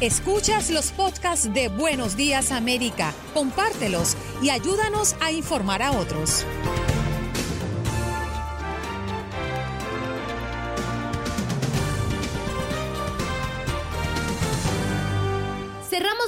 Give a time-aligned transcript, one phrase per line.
[0.00, 6.44] Escuchas los podcasts de Buenos Días América, compártelos y ayúdanos a informar a otros.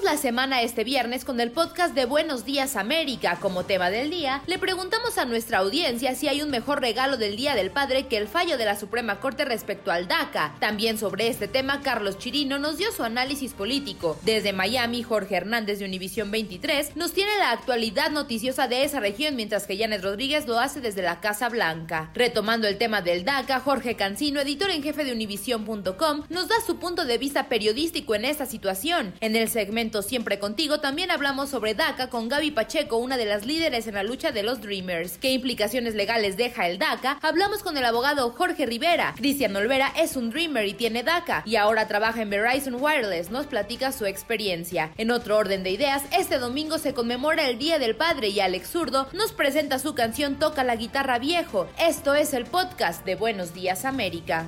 [0.08, 3.36] La semana este viernes con el podcast de Buenos Días América.
[3.42, 7.36] Como tema del día, le preguntamos a nuestra audiencia si hay un mejor regalo del
[7.36, 10.54] Día del Padre que el fallo de la Suprema Corte respecto al DACA.
[10.60, 14.18] También sobre este tema, Carlos Chirino nos dio su análisis político.
[14.22, 19.36] Desde Miami, Jorge Hernández de Univisión 23 nos tiene la actualidad noticiosa de esa región,
[19.36, 22.10] mientras que Janet Rodríguez lo hace desde la Casa Blanca.
[22.14, 26.78] Retomando el tema del DACA, Jorge Cancino, editor en jefe de Univisión.com, nos da su
[26.78, 29.12] punto de vista periodístico en esta situación.
[29.20, 33.46] En el segmento Siempre Contigo también hablamos sobre DACA con Gaby Pacheco, una de las
[33.46, 35.18] líderes en la lucha de los Dreamers.
[35.18, 37.18] ¿Qué implicaciones legales deja el DACA?
[37.22, 39.14] Hablamos con el abogado Jorge Rivera.
[39.16, 43.30] Cristian Olvera es un Dreamer y tiene DACA y ahora trabaja en Verizon Wireless.
[43.30, 44.92] Nos platica su experiencia.
[44.96, 48.70] En otro orden de ideas, este domingo se conmemora el Día del Padre y Alex
[48.70, 51.66] Zurdo nos presenta su canción Toca la guitarra viejo.
[51.78, 54.46] Esto es el podcast de Buenos Días América.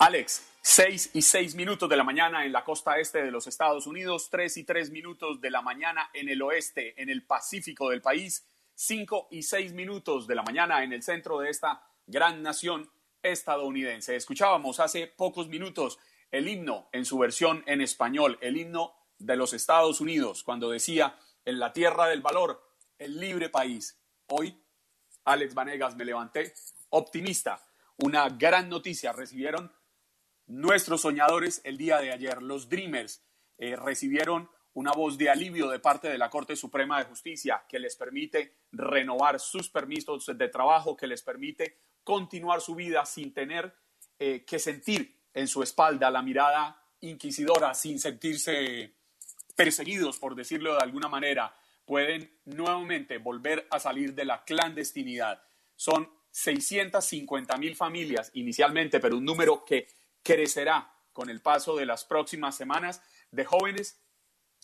[0.00, 3.84] Alex, 6 y 6 minutos de la mañana en la costa este de los Estados
[3.84, 8.00] Unidos, 3 y 3 minutos de la mañana en el oeste, en el Pacífico del
[8.00, 8.46] país,
[8.76, 12.88] 5 y 6 minutos de la mañana en el centro de esta gran nación
[13.24, 14.14] estadounidense.
[14.14, 15.98] Escuchábamos hace pocos minutos
[16.30, 21.18] el himno en su versión en español, el himno de los Estados Unidos, cuando decía,
[21.44, 22.62] en la tierra del valor,
[22.98, 24.00] el libre país.
[24.28, 24.62] Hoy,
[25.24, 26.54] Alex Vanegas, me levanté
[26.90, 27.60] optimista.
[27.96, 29.72] Una gran noticia recibieron
[30.48, 33.22] Nuestros soñadores el día de ayer, los Dreamers,
[33.58, 37.78] eh, recibieron una voz de alivio de parte de la Corte Suprema de Justicia que
[37.78, 43.74] les permite renovar sus permisos de trabajo, que les permite continuar su vida sin tener
[44.18, 48.94] eh, que sentir en su espalda la mirada inquisidora, sin sentirse
[49.54, 51.54] perseguidos, por decirlo de alguna manera.
[51.84, 55.42] Pueden nuevamente volver a salir de la clandestinidad.
[55.76, 59.88] Son 650 mil familias inicialmente, pero un número que
[60.22, 64.00] crecerá con el paso de las próximas semanas de jóvenes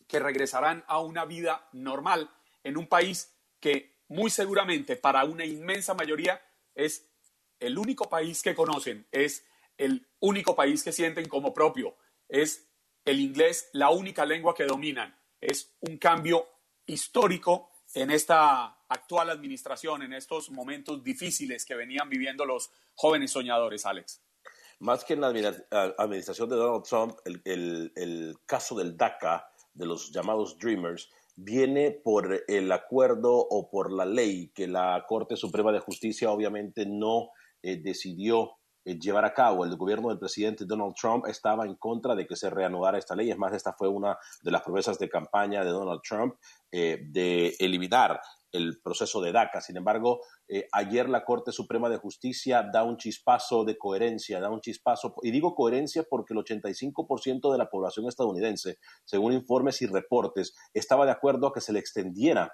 [0.06, 2.30] que regresarán a una vida normal
[2.62, 6.40] en un país que muy seguramente para una inmensa mayoría
[6.74, 7.10] es
[7.58, 9.46] el único país que conocen, es
[9.78, 11.96] el único país que sienten como propio,
[12.28, 12.68] es
[13.04, 15.18] el inglés la única lengua que dominan.
[15.40, 16.48] Es un cambio
[16.86, 23.86] histórico en esta actual administración, en estos momentos difíciles que venían viviendo los jóvenes soñadores,
[23.86, 24.23] Alex
[24.84, 25.28] más que en la
[25.96, 32.70] administración de Donald Trump, el, caso del DACA, de los llamados Dreamers, viene por el
[32.70, 37.30] acuerdo o por la ley que la Corte Suprema de Justicia obviamente no
[37.62, 39.64] eh, decidió eh, llevar a cabo.
[39.64, 43.30] El gobierno del presidente Donald Trump estaba en contra de que se reanudara esta ley.
[43.30, 46.34] Es más, esta fue una de las promesas de campaña de Donald Trump
[46.70, 48.20] eh, de eliminar
[48.54, 49.60] el proceso de DACA.
[49.60, 54.48] Sin embargo, eh, ayer la Corte Suprema de Justicia da un chispazo de coherencia, da
[54.48, 59.86] un chispazo, y digo coherencia porque el 85% de la población estadounidense, según informes y
[59.86, 62.52] reportes, estaba de acuerdo a que se le extendiera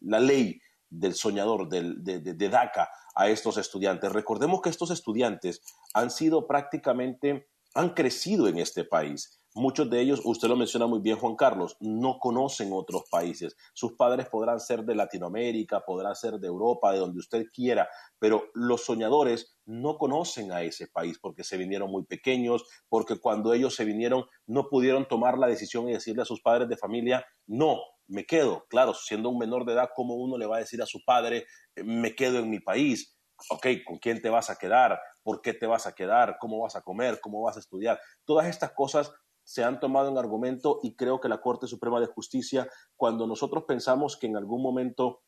[0.00, 1.82] la ley del soñador, de,
[2.20, 4.12] de DACA a estos estudiantes.
[4.12, 5.60] Recordemos que estos estudiantes
[5.92, 11.00] han sido prácticamente, han crecido en este país Muchos de ellos, usted lo menciona muy
[11.00, 13.56] bien, Juan Carlos, no conocen otros países.
[13.72, 18.50] Sus padres podrán ser de Latinoamérica, podrán ser de Europa, de donde usted quiera, pero
[18.52, 23.74] los soñadores no conocen a ese país porque se vinieron muy pequeños, porque cuando ellos
[23.74, 27.80] se vinieron no pudieron tomar la decisión y decirle a sus padres de familia, no,
[28.08, 28.66] me quedo.
[28.68, 31.46] Claro, siendo un menor de edad, ¿cómo uno le va a decir a su padre,
[31.74, 33.16] eh, me quedo en mi país?
[33.50, 34.98] Ok, ¿con quién te vas a quedar?
[35.22, 36.36] ¿Por qué te vas a quedar?
[36.38, 37.20] ¿Cómo vas a comer?
[37.22, 37.98] ¿Cómo vas a estudiar?
[38.24, 39.12] Todas estas cosas
[39.46, 43.64] se han tomado en argumento y creo que la Corte Suprema de Justicia, cuando nosotros
[43.66, 45.22] pensamos que en algún momento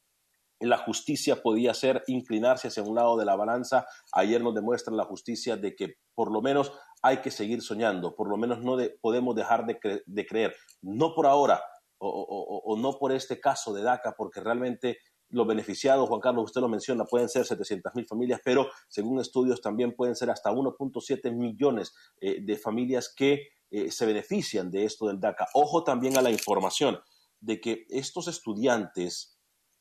[0.59, 5.05] la justicia podía ser inclinarse hacia un lado de la balanza, ayer nos demuestra la
[5.05, 9.37] justicia de que por lo menos hay que seguir soñando, por lo menos no podemos
[9.37, 11.63] dejar de, creer, no por ahora
[11.99, 14.99] o, o, no por este caso de DACA, porque realmente
[15.31, 19.61] los beneficiados, Juan Carlos, usted lo menciona, pueden ser 700 mil familias, pero según estudios
[19.61, 25.07] también pueden ser hasta 1.7 millones eh, de familias que eh, se benefician de esto
[25.07, 25.49] del DACA.
[25.55, 26.99] Ojo también a la información
[27.41, 29.39] de que estos estudiantes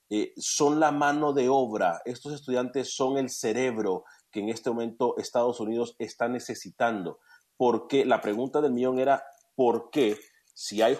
[0.09, 5.17] eh, son la mano de obra, estos estudiantes son el cerebro que en este momento
[5.17, 7.19] Estados Unidos está necesitando.
[7.57, 9.23] Porque la pregunta del millón era,
[9.55, 10.17] ¿por qué
[10.53, 10.97] si hay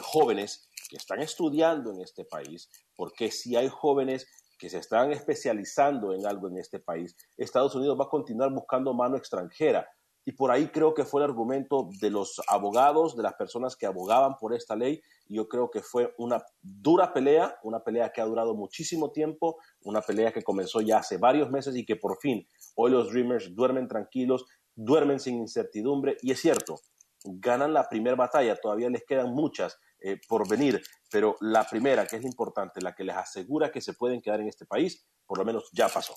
[0.00, 4.26] jóvenes que están estudiando en este país, por qué si hay jóvenes
[4.58, 8.92] que se están especializando en algo en este país, Estados Unidos va a continuar buscando
[8.92, 9.88] mano extranjera.
[10.24, 13.86] Y por ahí creo que fue el argumento de los abogados, de las personas que
[13.86, 15.00] abogaban por esta ley.
[15.28, 20.02] Yo creo que fue una dura pelea, una pelea que ha durado muchísimo tiempo, una
[20.02, 23.88] pelea que comenzó ya hace varios meses y que por fin hoy los Dreamers duermen
[23.88, 24.44] tranquilos,
[24.74, 26.16] duermen sin incertidumbre.
[26.22, 26.80] Y es cierto,
[27.24, 32.16] ganan la primera batalla, todavía les quedan muchas eh, por venir, pero la primera, que
[32.16, 35.44] es importante, la que les asegura que se pueden quedar en este país, por lo
[35.44, 36.14] menos ya pasó.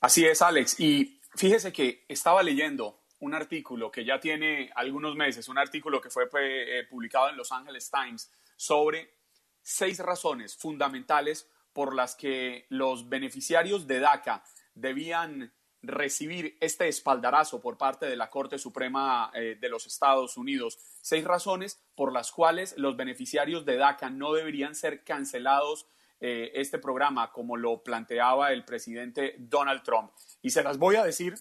[0.00, 0.80] Así es, Alex.
[0.80, 6.10] Y fíjese que estaba leyendo un artículo que ya tiene algunos meses, un artículo que
[6.10, 9.14] fue eh, publicado en Los Angeles Times sobre
[9.62, 14.42] seis razones fundamentales por las que los beneficiarios de DACA
[14.74, 20.78] debían recibir este espaldarazo por parte de la Corte Suprema eh, de los Estados Unidos.
[21.00, 25.86] Seis razones por las cuales los beneficiarios de DACA no deberían ser cancelados
[26.20, 30.10] eh, este programa como lo planteaba el presidente Donald Trump.
[30.42, 31.34] Y se las voy a decir,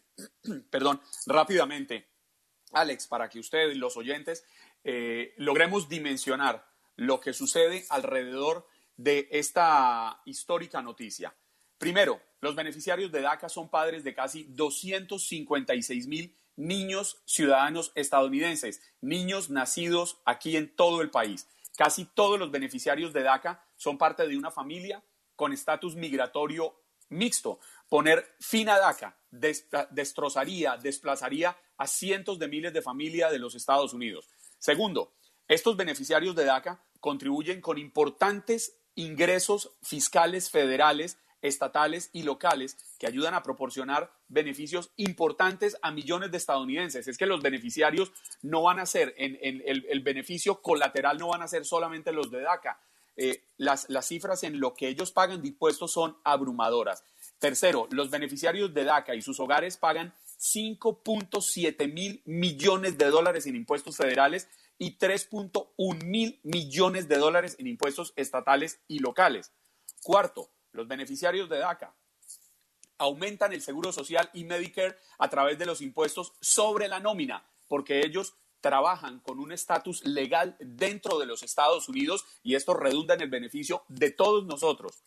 [0.69, 2.07] perdón, rápidamente,
[2.71, 4.45] Alex, para que ustedes, los oyentes,
[4.83, 6.65] eh, logremos dimensionar
[6.95, 11.33] lo que sucede alrededor de esta histórica noticia.
[11.77, 19.49] Primero, los beneficiarios de DACA son padres de casi 256 mil niños ciudadanos estadounidenses, niños
[19.49, 21.47] nacidos aquí en todo el país.
[21.77, 25.01] Casi todos los beneficiarios de DACA son parte de una familia
[25.37, 27.59] con estatus migratorio mixto.
[27.87, 33.93] Poner fin a DACA destrozaría, desplazaría a cientos de miles de familias de los Estados
[33.93, 34.29] Unidos.
[34.57, 35.13] Segundo,
[35.47, 43.33] estos beneficiarios de DACA contribuyen con importantes ingresos fiscales federales estatales y locales que ayudan
[43.33, 47.07] a proporcionar beneficios importantes a millones de estadounidenses.
[47.07, 48.11] Es que los beneficiarios
[48.41, 52.41] no van a ser, en, el, beneficio colateral no van a ser solamente los de
[52.41, 52.79] DACA.
[53.15, 57.03] Eh, las, las cifras en lo que ellos pagan de impuestos son abrumadoras.
[57.39, 63.55] Tercero, los beneficiarios de DACA y sus hogares pagan 5.7 mil millones de dólares en
[63.55, 64.47] impuestos federales
[64.77, 69.51] y 3.1 mil millones de dólares en impuestos estatales y locales.
[70.01, 71.93] Cuarto, los beneficiarios de DACA
[72.97, 78.01] aumentan el seguro social y Medicare a través de los impuestos sobre la nómina, porque
[78.05, 83.21] ellos trabajan con un estatus legal dentro de los Estados Unidos y esto redunda en
[83.21, 85.03] el beneficio de todos nosotros.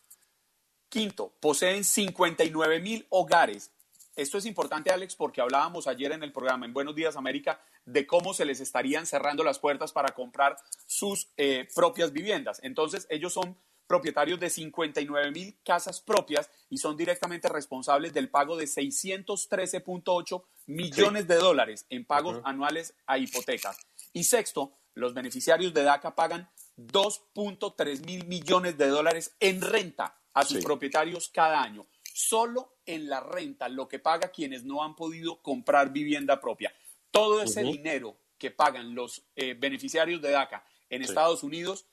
[0.88, 3.72] Quinto, poseen 59 mil hogares.
[4.14, 8.06] Esto es importante, Alex, porque hablábamos ayer en el programa en Buenos Días América de
[8.06, 10.56] cómo se les estarían cerrando las puertas para comprar
[10.86, 12.60] sus eh, propias viviendas.
[12.62, 13.56] Entonces, ellos son
[13.86, 21.28] propietarios de 59 mil casas propias y son directamente responsables del pago de 613.8 millones
[21.28, 23.76] de dólares en pagos anuales a hipotecas.
[24.12, 26.48] Y sexto, los beneficiarios de DACA pagan
[26.78, 31.86] 2.3 mil millones de dólares en renta a sus propietarios cada año.
[32.14, 36.74] Solo en la renta, lo que paga quienes no han podido comprar vivienda propia.
[37.10, 41.86] Todo ese dinero que pagan los eh, beneficiarios de DACA en Estados Unidos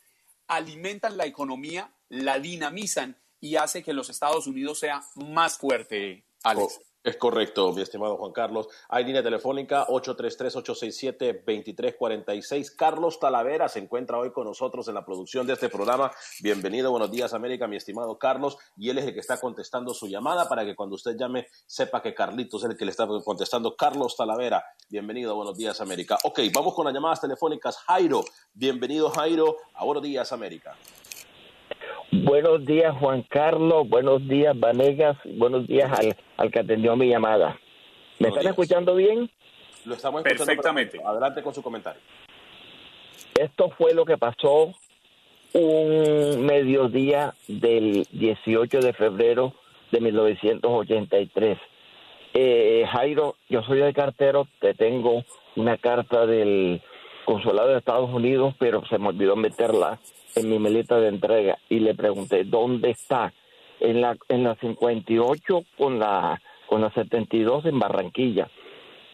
[0.50, 6.82] alimentan la economía, la dinamizan y hace que los Estados Unidos sea más fuerte, Alex.
[7.02, 8.68] Es correcto, mi estimado Juan Carlos.
[8.90, 12.76] Hay línea telefónica 833-867-2346.
[12.76, 16.12] Carlos Talavera se encuentra hoy con nosotros en la producción de este programa.
[16.42, 18.58] Bienvenido, buenos días América, mi estimado Carlos.
[18.76, 22.02] Y él es el que está contestando su llamada para que cuando usted llame sepa
[22.02, 23.78] que Carlitos es el que le está contestando.
[23.78, 26.20] Carlos Talavera, bienvenido, buenos días América.
[26.26, 27.78] Ok, vamos con las llamadas telefónicas.
[27.78, 30.76] Jairo, bienvenido Jairo a Buenos Días América.
[32.12, 33.88] Buenos días, Juan Carlos.
[33.88, 35.18] Buenos días, Vanegas.
[35.26, 35.92] Buenos días
[36.38, 37.60] al, que atendió mi llamada.
[38.18, 39.30] ¿Me están escuchando bien?
[39.86, 41.00] Lo estamos escuchando perfectamente.
[41.06, 42.02] Adelante con su comentario.
[43.40, 44.74] Esto fue lo que pasó
[45.54, 49.54] un mediodía del 18 de febrero
[49.92, 51.60] de 1983.
[52.34, 55.24] Eh, Jairo, yo soy el cartero, te tengo
[55.56, 56.82] una carta del
[57.26, 60.00] consulado de Estados Unidos, pero se me olvidó meterla
[60.40, 63.34] en mi melita de entrega y le pregunté dónde está
[63.80, 68.50] en la en la 58 con la con la 72 en Barranquilla.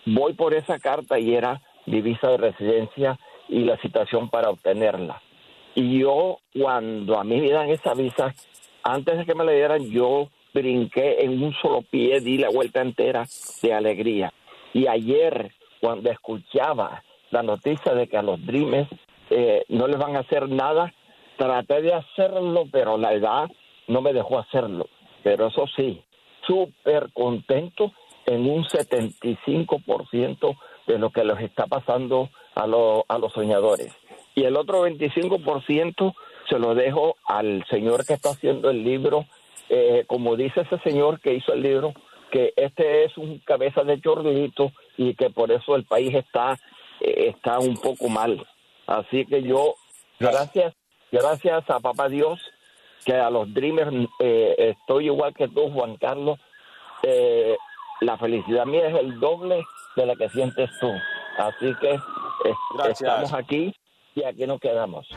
[0.05, 3.17] Voy por esa carta y era divisa de residencia
[3.47, 5.21] y la citación para obtenerla.
[5.73, 8.33] Y yo cuando a mí me dan esa visa,
[8.83, 12.81] antes de que me la dieran, yo brinqué en un solo pie, di la vuelta
[12.81, 13.25] entera
[13.61, 14.31] de alegría.
[14.73, 15.51] Y ayer,
[15.81, 18.89] cuando escuchaba la noticia de que a los Dreamers
[19.29, 20.93] eh, no les van a hacer nada,
[21.37, 23.49] traté de hacerlo, pero la edad
[23.87, 24.87] no me dejó hacerlo.
[25.23, 26.03] Pero eso sí,
[26.45, 27.91] súper contento
[28.25, 33.95] en un 75% de lo que les está pasando a, a los soñadores.
[34.35, 36.13] Y el otro 25%
[36.49, 39.25] se lo dejo al señor que está haciendo el libro.
[39.69, 41.93] Eh, como dice ese señor que hizo el libro,
[42.31, 46.59] que este es un cabeza de chorlito y que por eso el país está,
[46.99, 48.45] eh, está un poco mal.
[48.85, 49.75] Así que yo,
[50.19, 50.75] gracias,
[51.15, 52.39] gracias a Papá Dios,
[53.05, 56.39] que a los Dreamers eh, estoy igual que tú, Juan Carlos.
[57.03, 57.55] Eh,
[58.01, 59.63] la felicidad mía es el doble
[59.95, 60.91] de la que sientes tú.
[61.37, 61.99] Así que
[62.89, 63.73] estamos aquí
[64.15, 65.07] y aquí nos quedamos.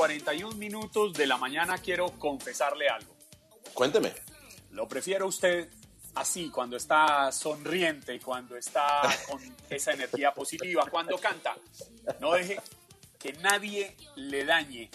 [0.00, 3.14] 41 minutos de la mañana quiero confesarle algo.
[3.74, 4.14] Cuénteme.
[4.70, 5.68] Lo prefiero usted
[6.14, 9.38] así, cuando está sonriente, cuando está con
[9.68, 11.54] esa energía positiva, cuando canta.
[12.18, 12.58] No deje
[13.18, 14.90] que nadie le dañe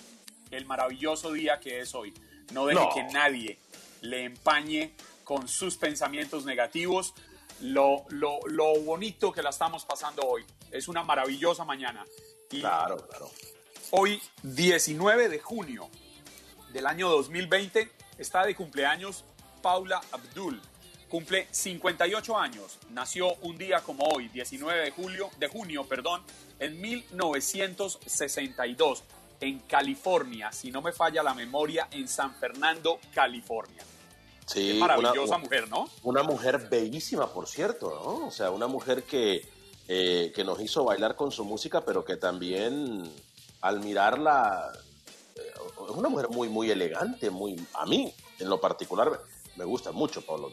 [0.50, 2.12] el maravilloso día que es hoy.
[2.52, 3.60] No deje que nadie
[4.02, 7.14] le empañe con sus pensamientos negativos
[7.60, 10.44] lo, lo, lo bonito que la estamos pasando hoy.
[10.72, 12.04] Es una maravillosa mañana.
[12.50, 13.30] claro, claro.
[13.92, 15.88] Hoy, 19 de junio
[16.74, 17.88] del año 2020,
[18.18, 19.24] está de cumpleaños
[19.62, 20.60] Paula Abdul.
[21.08, 22.80] Cumple 58 años.
[22.90, 26.24] Nació un día como hoy, 19 de, julio, de junio, perdón,
[26.60, 29.04] en 1962
[29.42, 33.84] en California, si no me falla la memoria, en San Fernando, California.
[34.48, 35.88] Sí, maravillosa mujer, ¿no?
[36.04, 38.26] Una mujer bellísima, por cierto, ¿no?
[38.28, 39.46] O sea, una mujer que,
[39.88, 43.14] eh, que nos hizo bailar con su música, pero que también
[43.66, 44.72] al mirarla,
[45.36, 45.42] eh,
[45.90, 49.20] es una mujer muy, muy elegante, muy, a mí, en lo particular,
[49.56, 50.52] me gusta mucho Pablo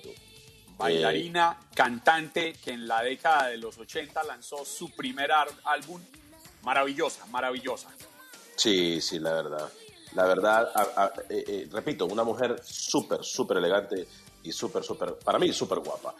[0.78, 6.00] Bailarina, cantante, que en la década de los 80 lanzó su primer álbum.
[6.62, 7.90] Maravillosa, maravillosa.
[8.56, 9.70] Sí, sí, la verdad.
[10.14, 10.70] La verdad,
[11.28, 14.08] eh, eh, repito, una mujer súper, súper elegante
[14.42, 16.14] y súper, súper, para mí, súper guapa.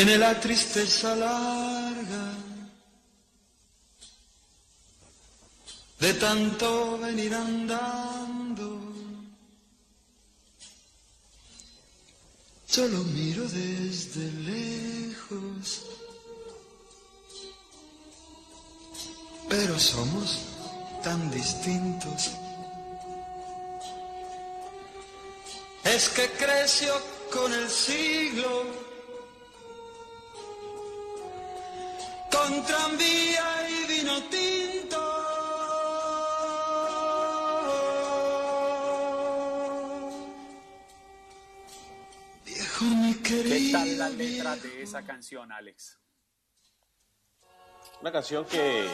[0.00, 2.32] Tiene la tristeza larga
[5.98, 8.80] de tanto venir andando.
[12.66, 15.82] Solo miro desde lejos,
[19.50, 20.38] pero somos
[21.04, 22.30] tan distintos.
[25.84, 26.94] Es que creció
[27.30, 28.89] con el siglo
[32.40, 34.98] con tranvía y vino tinto.
[42.44, 43.56] Viejo mi querido.
[43.56, 45.98] ¿Qué tal la letra de esa canción, Alex?
[48.00, 48.88] Una canción que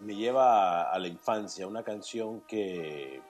[0.00, 3.22] me lleva a la infancia, una canción que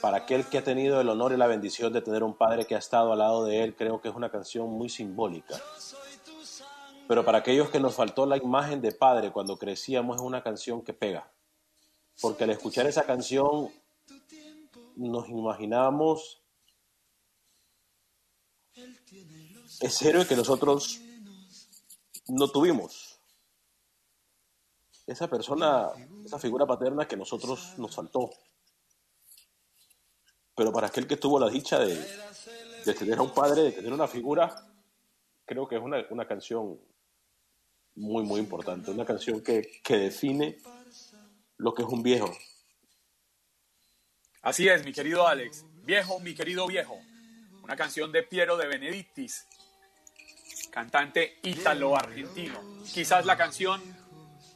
[0.00, 2.74] para aquel que ha tenido el honor y la bendición de tener un padre que
[2.74, 5.60] ha estado al lado de él, creo que es una canción muy simbólica.
[7.08, 10.82] Pero para aquellos que nos faltó la imagen de padre cuando crecíamos es una canción
[10.82, 11.32] que pega.
[12.20, 13.72] Porque al escuchar esa canción
[14.94, 16.42] nos imaginábamos
[19.80, 21.00] ese héroe que nosotros
[22.28, 23.18] no tuvimos.
[25.06, 25.88] Esa persona,
[26.26, 28.28] esa figura paterna que nosotros nos faltó.
[30.54, 31.96] Pero para aquel que tuvo la dicha de,
[32.98, 34.54] tener a un padre, de tener una figura,
[35.46, 36.78] creo que es una, una canción
[37.98, 38.90] muy, muy importante.
[38.90, 40.58] Una canción que, que define
[41.56, 42.32] lo que es un viejo.
[44.42, 45.64] Así es, mi querido Alex.
[45.82, 46.98] Viejo, mi querido viejo.
[47.62, 49.46] Una canción de Piero de Benedictis.
[50.70, 52.60] cantante ítalo-argentino.
[52.92, 53.82] Quizás la canción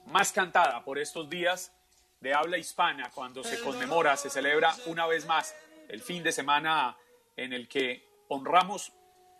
[0.06, 1.72] más cantada por estos días
[2.20, 5.54] de habla hispana cuando se conmemora, se celebra una vez más
[5.88, 6.96] el fin de semana
[7.36, 8.92] en el que honramos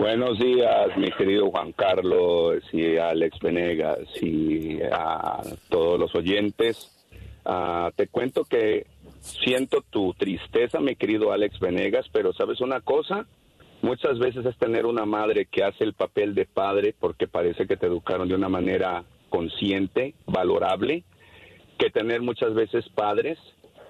[0.03, 6.91] Buenos días, mi querido Juan Carlos y Alex Venegas y a todos los oyentes.
[7.45, 8.86] Ah, te cuento que
[9.22, 13.27] siento tu tristeza, mi querido Alex Venegas, pero ¿sabes una cosa?
[13.81, 17.77] Muchas veces es tener una madre que hace el papel de padre porque parece que
[17.77, 21.05] te educaron de una manera consciente, valorable,
[21.77, 23.39] que tener muchas veces padres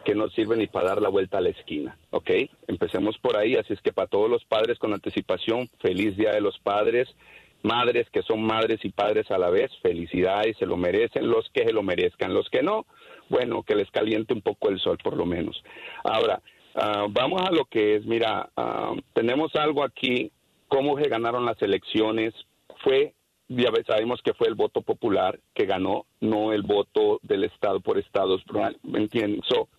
[0.03, 2.29] que no sirven ni para dar la vuelta a la esquina, ¿ok?
[2.67, 6.41] Empecemos por ahí, así es que para todos los padres con anticipación, feliz Día de
[6.41, 7.07] los Padres,
[7.61, 11.65] madres que son madres y padres a la vez, felicidades, se lo merecen, los que
[11.65, 12.85] se lo merezcan, los que no,
[13.29, 15.63] bueno, que les caliente un poco el sol por lo menos.
[16.03, 16.41] Ahora,
[16.75, 20.31] Ah, vamos a lo que es, mira, ah, tenemos algo aquí,
[20.67, 22.33] cómo se ganaron las elecciones,
[22.83, 23.13] fue,
[23.47, 27.99] ya sabemos que fue el voto popular que ganó, no el voto del Estado por
[27.99, 28.43] Estados,
[28.81, 29.41] ¿me entienden?
[29.47, 29.69] So,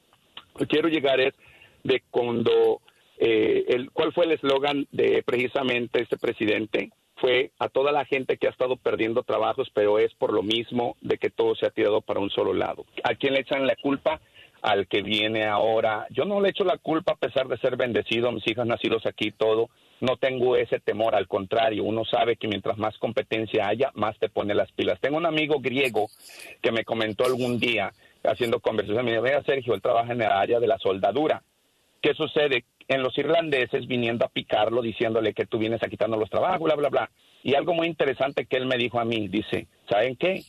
[0.68, 1.34] quiero llegar es
[1.82, 2.80] de cuando,
[3.18, 6.90] eh, el, ¿cuál fue el eslogan de precisamente este presidente?
[7.16, 10.96] Fue a toda la gente que ha estado perdiendo trabajos, pero es por lo mismo
[11.00, 12.84] de que todo se ha tirado para un solo lado.
[13.04, 14.20] ¿A quién le echan la culpa?
[14.64, 16.06] al que viene ahora.
[16.08, 19.30] Yo no le echo la culpa a pesar de ser bendecido, mis hijas nacidos aquí,
[19.30, 19.68] todo.
[20.00, 24.30] No tengo ese temor, al contrario, uno sabe que mientras más competencia haya, más te
[24.30, 24.98] pone las pilas.
[25.00, 26.08] Tengo un amigo griego
[26.62, 27.92] que me comentó algún día,
[28.24, 31.42] haciendo conversación, me dijo, vea Sergio, él trabaja en el área de la soldadura.
[32.00, 32.64] ¿Qué sucede?
[32.86, 36.74] En los irlandeses viniendo a picarlo, diciéndole que tú vienes a quitarnos los trabajos, bla,
[36.74, 37.10] bla, bla.
[37.42, 40.42] Y algo muy interesante que él me dijo a mí, dice, ¿saben qué?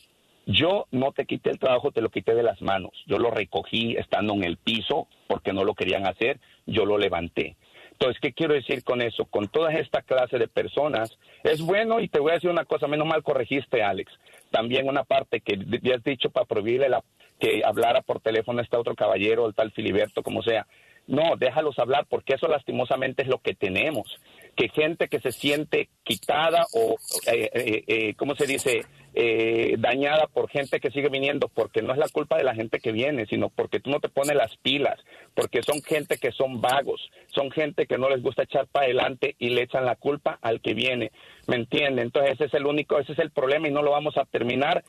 [0.46, 2.92] Yo no te quité el trabajo, te lo quité de las manos.
[3.08, 7.56] Yo lo recogí estando en el piso porque no lo querían hacer, yo lo levanté.
[7.92, 9.24] Entonces, ¿qué quiero decir con eso?
[9.26, 12.88] Con toda esta clase de personas, es bueno, y te voy a decir una cosa,
[12.88, 14.12] menos mal corregiste, Alex.
[14.52, 17.02] También una parte que ya has dicho para prohibirle la,
[17.40, 20.66] que hablara por teléfono este otro caballero, el tal Filiberto, como sea.
[21.08, 24.20] No, déjalos hablar porque eso lastimosamente es lo que tenemos.
[24.56, 26.96] Que gente que se siente quitada o,
[27.32, 28.86] eh, eh, eh ¿cómo se dice?
[29.18, 32.80] Eh, dañada por gente que sigue viniendo, porque no es la culpa de la gente
[32.80, 35.00] que viene, sino porque tú no te pones las pilas,
[35.34, 39.36] porque son gente que son vagos, son gente que no les gusta echar para adelante
[39.40, 41.14] y le echan la culpa al que viene,
[41.48, 42.02] ¿me entiende?
[42.02, 44.84] Entonces ese es el único, ese es el problema y no lo vamos a terminar.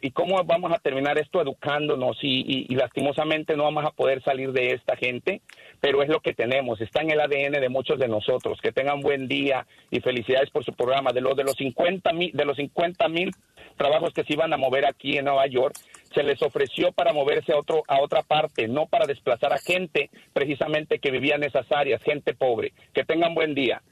[0.00, 2.18] ¿Y cómo vamos a terminar esto educándonos?
[2.22, 5.40] Y, y lastimosamente no vamos a poder salir de esta gente,
[5.80, 8.58] pero es lo que tenemos, está en el ADN de muchos de nosotros.
[8.60, 11.12] Que tengan buen día y felicidades por su programa.
[11.12, 13.30] De los de los 50 mil, de los 50 mil
[13.78, 15.74] trabajos que se iban a mover aquí en Nueva York,
[16.12, 20.10] se les ofreció para moverse a, otro, a otra parte, no para desplazar a gente
[20.32, 22.72] precisamente que vivía en esas áreas, gente pobre.
[22.92, 23.82] Que tengan buen día.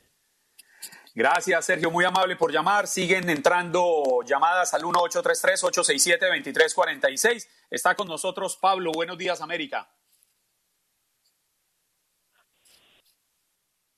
[1.14, 1.90] Gracias, Sergio.
[1.90, 2.87] Muy amable por llamar.
[2.87, 7.49] Siguen entrando llamadas al 1833-867-2346.
[7.70, 8.92] Está con nosotros Pablo.
[8.92, 9.88] Buenos días, América.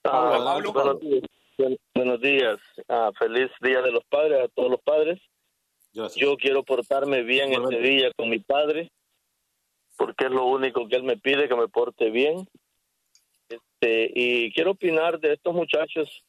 [0.04, 0.72] Ah, Pablo.
[0.72, 1.24] Buenos días.
[1.92, 2.60] Buenos días.
[2.88, 5.20] Ah, feliz Día de los Padres a todos los padres.
[5.92, 8.90] Yo quiero portarme bien este día con mi padre,
[9.96, 12.46] porque es lo único que él me pide, que me porte bien.
[13.48, 16.22] Este, y quiero opinar de estos muchachos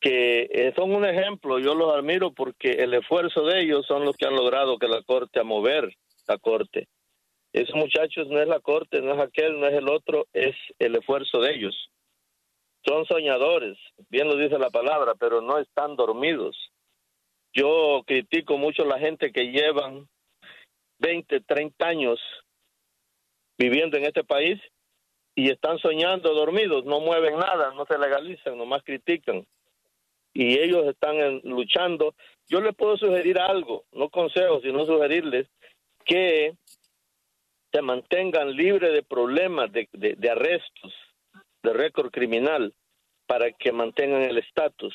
[0.00, 4.16] que eh, son un ejemplo, yo los admiro porque el esfuerzo de ellos son los
[4.16, 5.96] que han logrado que la corte a mover
[6.28, 6.88] la corte.
[7.52, 10.94] Esos muchachos no es la corte, no es aquel, no es el otro, es el
[10.96, 11.90] esfuerzo de ellos.
[12.86, 13.78] Son soñadores,
[14.10, 16.56] bien lo dice la palabra, pero no están dormidos.
[17.56, 20.06] Yo critico mucho a la gente que llevan
[20.98, 22.20] 20, 30 años
[23.56, 24.60] viviendo en este país
[25.34, 29.46] y están soñando dormidos, no mueven nada, no se legalizan, nomás critican.
[30.34, 32.14] Y ellos están luchando.
[32.46, 35.48] Yo les puedo sugerir algo, no consejos, sino sugerirles
[36.04, 36.52] que
[37.72, 40.94] se mantengan libres de problemas, de, de arrestos,
[41.62, 42.74] de récord criminal,
[43.26, 44.94] para que mantengan el estatus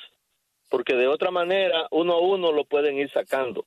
[0.71, 3.65] porque de otra manera uno a uno lo pueden ir sacando.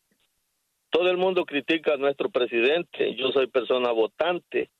[0.88, 4.70] Todo el mundo critica a nuestro presidente, yo soy persona votante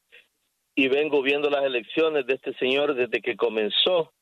[0.75, 4.15] y vengo viendo las elecciones de este señor desde que comenzó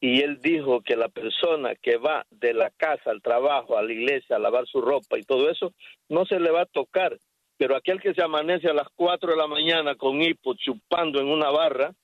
[0.00, 3.90] y él dijo que la persona que va de la casa al trabajo, a la
[3.90, 5.72] iglesia, a lavar su ropa y todo eso,
[6.10, 7.16] no se le va a tocar.
[7.56, 11.28] Pero aquel que se amanece a las 4 de la mañana con hipo, chupando en
[11.28, 11.94] una barra,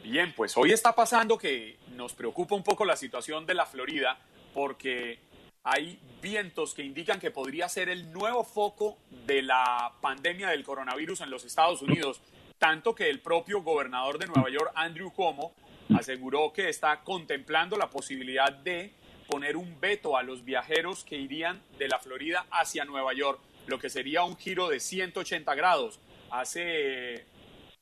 [0.03, 4.17] Bien, pues hoy está pasando que nos preocupa un poco la situación de la Florida
[4.55, 5.19] porque
[5.63, 11.21] hay vientos que indican que podría ser el nuevo foco de la pandemia del coronavirus
[11.21, 12.21] en los Estados Unidos,
[12.57, 15.53] tanto que el propio gobernador de Nueva York, Andrew Cuomo,
[15.97, 18.93] aseguró que está contemplando la posibilidad de
[19.27, 23.79] poner un veto a los viajeros que irían de la Florida hacia Nueva York, lo
[23.79, 25.99] que sería un giro de 180 grados.
[26.31, 27.25] Hace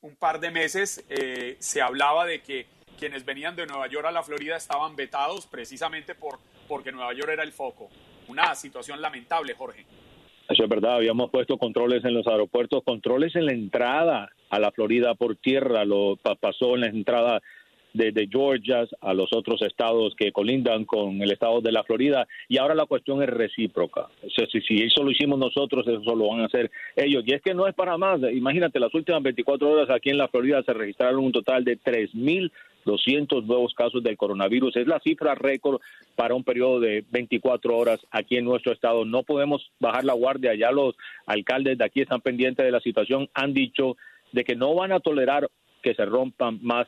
[0.01, 2.67] un par de meses eh, se hablaba de que
[2.99, 7.29] quienes venían de Nueva York a la Florida estaban vetados precisamente por porque Nueva York
[7.31, 7.89] era el foco.
[8.27, 9.85] Una situación lamentable, Jorge.
[10.49, 14.71] Eso es verdad, habíamos puesto controles en los aeropuertos, controles en la entrada a la
[14.71, 17.41] Florida por tierra, lo pasó en la entrada
[17.97, 22.57] de, Georgia a los otros estados que colindan con el estado de la Florida y
[22.57, 24.07] ahora la cuestión es recíproca.
[24.23, 27.23] O sea, si, si, eso lo hicimos nosotros, eso lo van a hacer ellos.
[27.25, 28.19] Y es que no es para más.
[28.31, 32.51] Imagínate, las últimas 24 horas aquí en la Florida se registraron un total de 3.000
[32.87, 34.77] 200 nuevos casos del coronavirus.
[34.77, 35.79] Es la cifra récord
[36.15, 39.05] para un periodo de 24 horas aquí en nuestro estado.
[39.05, 40.55] No podemos bajar la guardia.
[40.55, 40.95] Ya los
[41.27, 43.29] alcaldes de aquí están pendientes de la situación.
[43.35, 43.97] Han dicho
[44.31, 45.49] de que no van a tolerar
[45.83, 46.87] que se rompan más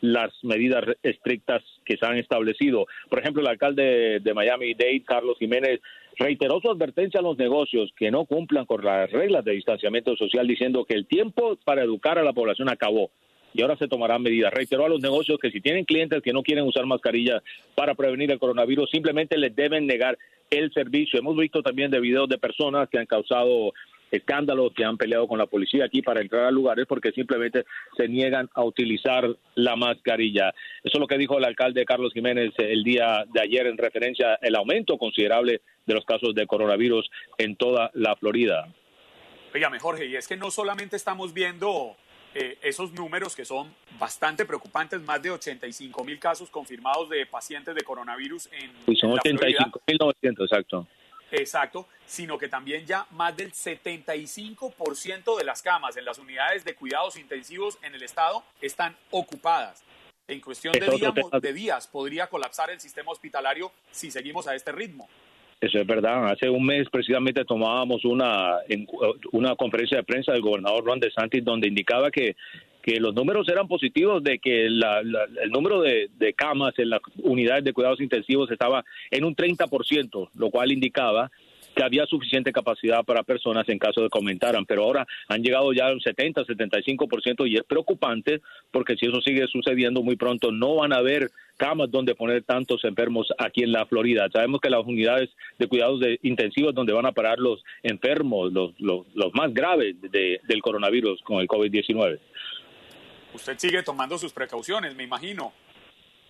[0.00, 2.86] las medidas estrictas que se han establecido.
[3.08, 5.80] Por ejemplo, el alcalde de Miami-Dade, Carlos Jiménez,
[6.18, 10.46] reiteró su advertencia a los negocios que no cumplan con las reglas de distanciamiento social,
[10.46, 13.10] diciendo que el tiempo para educar a la población acabó
[13.56, 14.52] y ahora se tomarán medidas.
[14.52, 17.42] Reiteró a los negocios que si tienen clientes que no quieren usar mascarilla
[17.74, 20.18] para prevenir el coronavirus, simplemente les deben negar
[20.50, 21.18] el servicio.
[21.18, 23.72] Hemos visto también de videos de personas que han causado
[24.10, 27.64] escándalos, que han peleado con la policía aquí para entrar a lugares porque simplemente
[27.96, 30.50] se niegan a utilizar la mascarilla.
[30.84, 34.38] Eso es lo que dijo el alcalde Carlos Jiménez el día de ayer en referencia
[34.40, 38.68] al aumento considerable de los casos de coronavirus en toda la Florida.
[39.54, 41.96] Oígame, Jorge, y es que no solamente estamos viendo
[42.38, 47.74] eh, esos números que son bastante preocupantes, más de 85 mil casos confirmados de pacientes
[47.74, 48.70] de coronavirus en.
[48.86, 50.86] Y son 85 mil 900, exacto.
[51.30, 56.74] Exacto, sino que también ya más del 75% de las camas en las unidades de
[56.74, 59.82] cuidados intensivos en el estado están ocupadas.
[60.28, 64.72] En cuestión de días, de días podría colapsar el sistema hospitalario si seguimos a este
[64.72, 65.08] ritmo.
[65.60, 66.30] Eso es verdad.
[66.30, 68.58] Hace un mes precisamente tomábamos una,
[69.32, 72.36] una conferencia de prensa del gobernador Ron DeSantis donde indicaba que,
[72.82, 74.80] que los números eran positivos, de que el
[75.50, 80.50] número de, de, camas en las unidades de cuidados intensivos estaba en un 30%, lo
[80.50, 81.30] cual indicaba
[81.76, 85.72] que había suficiente capacidad para personas en caso de que aumentaran, pero ahora han llegado
[85.74, 88.40] ya al 70, 75% y es preocupante
[88.70, 92.84] porque si eso sigue sucediendo muy pronto no van a haber camas donde poner tantos
[92.84, 94.28] enfermos aquí en la Florida.
[94.32, 99.34] Sabemos que las unidades de cuidados intensivos donde van a parar los enfermos, los, los,
[99.34, 102.18] más graves del coronavirus con el COVID-19.
[103.34, 105.52] Usted sigue tomando sus precauciones, me imagino.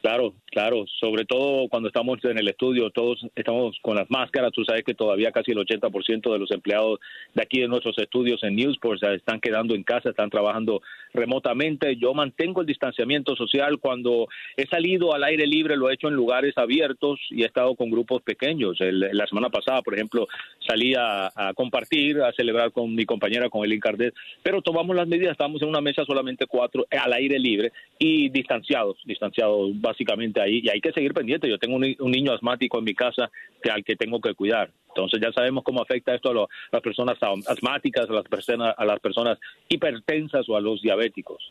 [0.06, 4.64] Claro, claro, sobre todo cuando estamos en el estudio, todos estamos con las máscaras, tú
[4.64, 7.00] sabes que todavía casi el 80% de los empleados
[7.34, 10.80] de aquí de nuestros estudios en Newsport están quedando en casa, están trabajando
[11.12, 11.96] remotamente.
[11.96, 16.14] Yo mantengo el distanciamiento social cuando he salido al aire libre, lo he hecho en
[16.14, 18.78] lugares abiertos y he estado con grupos pequeños.
[18.78, 20.28] la semana pasada, por ejemplo,
[20.64, 24.14] salí a, compartir, a celebrar con mi compañera, con Elin Cardet,
[24.44, 28.98] pero tomamos las medidas, estamos en una mesa solamente cuatro al aire libre y distanciados,
[29.04, 31.48] distanciados básicamente ahí y hay que seguir pendiente.
[31.48, 33.30] Yo tengo un, niño asmático en mi casa
[33.62, 34.70] que al que tengo que cuidar.
[34.88, 39.00] Entonces ya sabemos cómo afecta esto a, las personas asmáticas, a las personas, a las
[39.00, 41.42] personas hipertensas o a los diabéticos.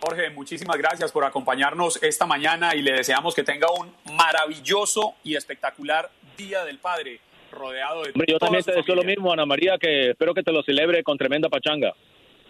[0.00, 5.34] Jorge, muchísimas gracias por acompañarnos esta mañana y le deseamos que tenga un maravilloso y
[5.34, 7.18] espectacular Día del Padre,
[7.50, 8.12] rodeado de...
[8.28, 11.18] yo también te deseo lo mismo, Ana María, que espero que te lo celebre con
[11.18, 11.94] tremenda pachanga.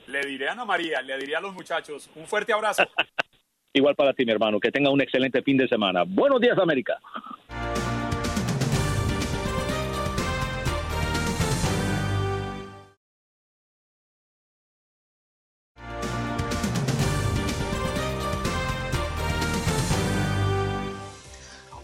[0.08, 2.84] Le diré a Ana María, le diré a los muchachos, un fuerte abrazo.
[3.72, 4.58] Igual para ti, mi hermano.
[4.60, 6.04] Que tenga un excelente fin de semana.
[6.06, 6.98] Buenos días, América.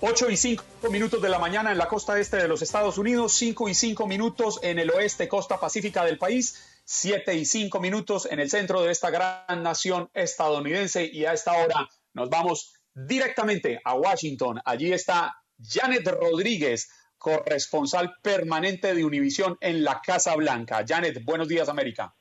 [0.06, 3.32] Ocho y cinco minutos de la mañana en la costa este de los Estados Unidos,
[3.32, 6.73] cinco y cinco minutos en el oeste, costa pacífica del país.
[6.84, 11.52] 7 y 5 minutos en el centro de esta gran nación estadounidense y a esta
[11.52, 14.60] hora nos vamos directamente a Washington.
[14.64, 20.84] Allí está Janet Rodríguez, corresponsal permanente de Univisión en la Casa Blanca.
[20.86, 22.14] Janet, buenos días América.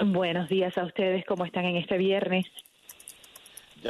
[0.00, 2.46] Buenos días a ustedes, ¿cómo están en este viernes?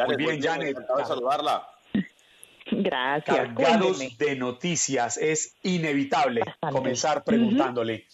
[0.07, 0.77] Muy bien, Janet.
[0.77, 1.68] de saludarla.
[2.71, 3.37] Gracias.
[3.37, 8.07] Cargados de noticias, es inevitable comenzar preguntándole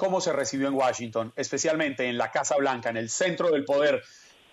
[0.00, 4.02] cómo se recibió en Washington, especialmente en la Casa Blanca, en el centro del poder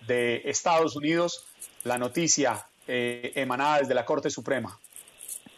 [0.06, 1.46] de Estados Unidos,
[1.84, 4.78] la noticia eh, emanada desde la Corte Suprema.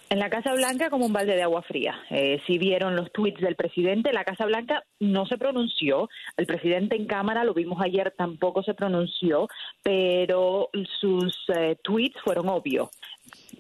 [0.08, 1.96] En la Casa Blanca como un balde de agua fría.
[2.08, 6.08] Eh, si vieron los tweets del presidente, la Casa Blanca no se pronunció.
[6.36, 9.48] El presidente en Cámara, lo vimos ayer, tampoco se pronunció,
[9.82, 12.90] pero sus eh, tweets fueron obvios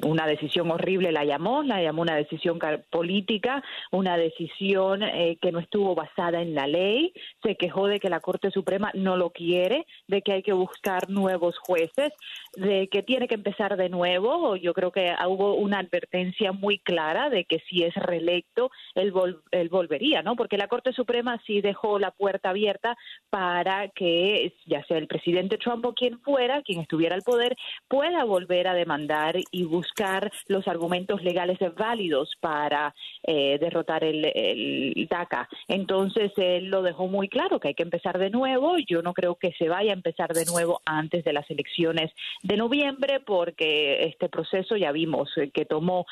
[0.02, 2.58] una decisión horrible la llamó, la llamó una decisión
[2.90, 8.08] política, una decisión eh, que no estuvo basada en la ley, se quejó de que
[8.08, 12.12] la Corte Suprema no lo quiere, de que hay que buscar nuevos jueces,
[12.54, 14.56] de que tiene que empezar de nuevo.
[14.56, 19.12] Yo creo que hubo una advertencia muy clara de que si es reelecto, él,
[19.50, 20.36] él volvería, ¿no?
[20.36, 22.96] Porque la Corte Suprema sí dejó la puerta abierta
[23.30, 27.56] para que ya sea el presidente Trump o quien fuera, quien estuviera al poder,
[27.88, 35.48] pueda volver a demandar y buscar los argumentos legales válidos para eh, derrotar el, DACA.
[35.68, 38.76] Entonces, él lo dejó muy claro que hay que empezar de nuevo.
[38.86, 42.12] Yo no creo que se vaya a empezar de nuevo antes de las elecciones
[42.42, 46.04] de noviembre, porque este proceso ya vimos que tomó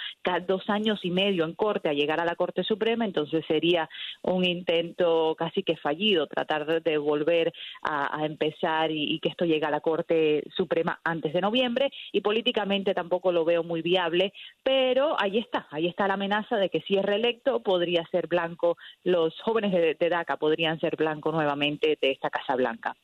[0.46, 3.88] dos años y medio en corte a llegar a la Corte Suprema, entonces sería
[4.22, 7.52] un intento casi que fallido tratar de volver
[7.82, 11.90] a, empezar y, y que esto llegue a la Corte Suprema antes de noviembre.
[12.12, 16.68] Y políticamente tampoco lo veo muy viable, pero ahí está, ahí está la amenaza de
[16.68, 21.98] que si es reelecto podría ser blanco, los jóvenes de, DACA podrían ser blanco nuevamente
[22.00, 22.96] de esta Casa Blanca.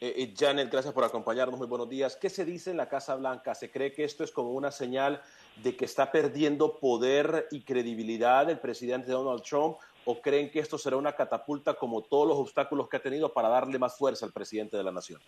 [0.00, 1.58] Eh, eh, Janet, gracias por acompañarnos.
[1.58, 2.16] Muy buenos días.
[2.16, 3.54] ¿Qué se dice en la Casa Blanca?
[3.54, 5.22] ¿Se cree que esto es como una señal
[5.62, 9.78] de que está perdiendo poder y credibilidad el presidente Donald Trump?
[10.04, 13.48] ¿O creen que esto será una catapulta como todos los obstáculos que ha tenido para
[13.48, 15.20] darle más fuerza al presidente de la nación?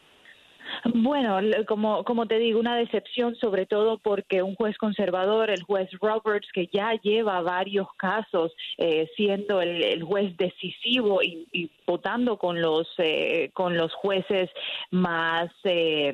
[0.95, 5.89] Bueno, como, como te digo, una decepción sobre todo porque un juez conservador, el juez
[6.01, 12.87] Roberts, que ya lleva varios casos eh, siendo el, juez decisivo y, votando con los,
[12.99, 14.51] eh, con los jueces
[14.91, 16.13] más eh,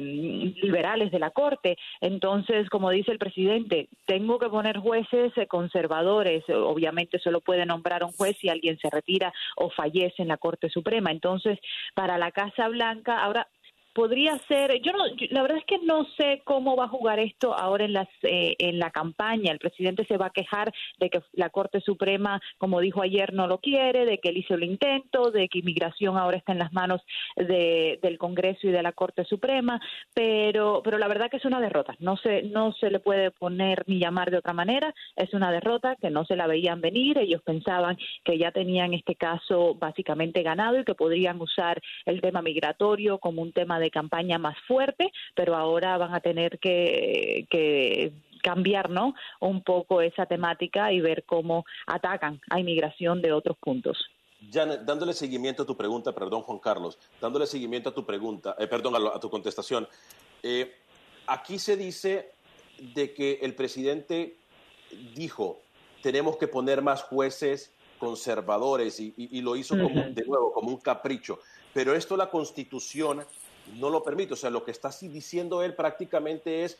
[0.62, 1.76] liberales de la Corte.
[2.00, 6.44] Entonces, como dice el presidente, tengo que poner jueces conservadores.
[6.48, 10.68] Obviamente solo puede nombrar un juez si alguien se retira o fallece en la Corte
[10.70, 11.10] Suprema.
[11.10, 11.58] Entonces,
[11.94, 13.48] para la Casa Blanca, ahora
[13.94, 17.54] podría ser, yo no, la verdad es que no sé cómo va a jugar esto
[17.54, 19.52] ahora en las eh, en la campaña.
[19.52, 23.46] El presidente se va a quejar de que la Corte Suprema, como dijo ayer, no
[23.46, 26.72] lo quiere, de que él hizo el intento, de que inmigración ahora está en las
[26.72, 27.02] manos
[27.36, 29.80] de, del Congreso y de la Corte Suprema,
[30.12, 31.94] pero pero la verdad que es una derrota.
[32.00, 34.92] No se no se le puede poner ni llamar de otra manera.
[35.14, 37.18] Es una derrota que no se la veían venir.
[37.18, 42.42] Ellos pensaban que ya tenían este caso básicamente ganado y que podrían usar el tema
[42.42, 48.12] migratorio como un tema de de campaña más fuerte, pero ahora van a tener que,
[48.42, 49.14] cambiar ¿no?
[49.40, 54.10] un poco esa temática y ver cómo atacan a inmigración de otros puntos.
[54.52, 58.66] Janet, dándole seguimiento a tu pregunta, perdón Juan Carlos, dándole seguimiento a tu pregunta, eh,
[58.66, 59.88] perdón, a, tu contestación,
[60.42, 60.74] eh,
[61.26, 62.32] aquí se dice
[62.78, 64.36] de que el presidente
[65.14, 65.60] dijo,
[66.02, 71.38] tenemos que poner más jueces conservadores y, lo hizo como, de nuevo como un capricho.
[71.72, 73.24] Pero esto la constitución
[73.76, 74.34] no lo permite.
[74.34, 76.78] O sea, lo que está diciendo él prácticamente es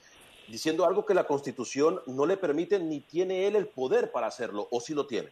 [0.49, 4.68] diciendo algo que la constitución no le permite ni tiene él el poder para hacerlo,
[4.70, 5.31] o si lo tiene.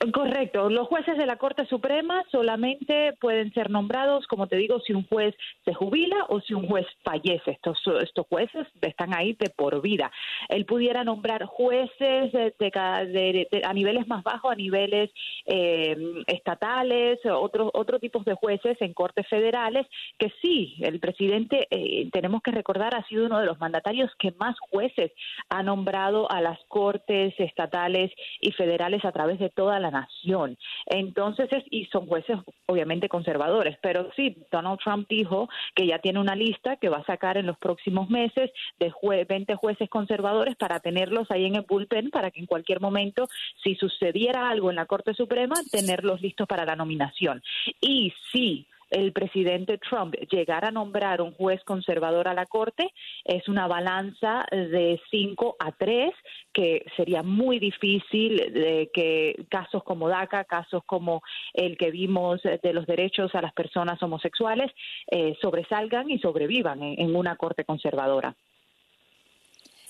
[0.00, 0.70] Correcto.
[0.70, 5.06] Los jueces de la Corte Suprema solamente pueden ser nombrados, como te digo, si un
[5.06, 5.34] juez
[5.66, 7.50] se jubila o si un juez fallece.
[7.50, 10.10] Estos, estos jueces están ahí de por vida.
[10.48, 15.10] Él pudiera nombrar jueces de, a niveles más bajos, a niveles
[15.44, 15.94] eh,
[16.28, 19.86] estatales, otros otro tipos de jueces en cortes federales,
[20.18, 24.32] que sí, el presidente, eh, tenemos que recordar, ha sido uno de los mandatarios que
[24.38, 25.12] más jueces
[25.50, 28.10] ha nombrado a las cortes estatales
[28.40, 30.56] y federales a través de toda la nación.
[30.86, 36.20] Entonces, es, y son jueces obviamente conservadores, pero sí, Donald Trump dijo que ya tiene
[36.20, 38.92] una lista que va a sacar en los próximos meses de
[39.28, 43.28] 20 jueces conservadores para tenerlos ahí en el bullpen para que en cualquier momento,
[43.62, 47.42] si sucediera algo en la Corte Suprema, tenerlos listos para la nominación.
[47.80, 52.92] Y sí, el presidente Trump llegara a nombrar un juez conservador a la Corte,
[53.24, 56.12] es una balanza de 5 a 3,
[56.52, 61.22] que sería muy difícil de que casos como DACA, casos como
[61.54, 64.70] el que vimos de los derechos a las personas homosexuales,
[65.10, 68.34] eh, sobresalgan y sobrevivan en, una Corte conservadora.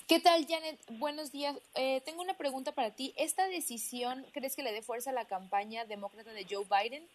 [0.06, 0.78] ¿Qué tal, Janet?
[0.98, 1.56] Buenos días.
[1.74, 3.12] Eh, tengo una pregunta para ti.
[3.16, 7.06] ¿Esta decisión crees que le dé fuerza a la campaña demócrata de Joe Biden?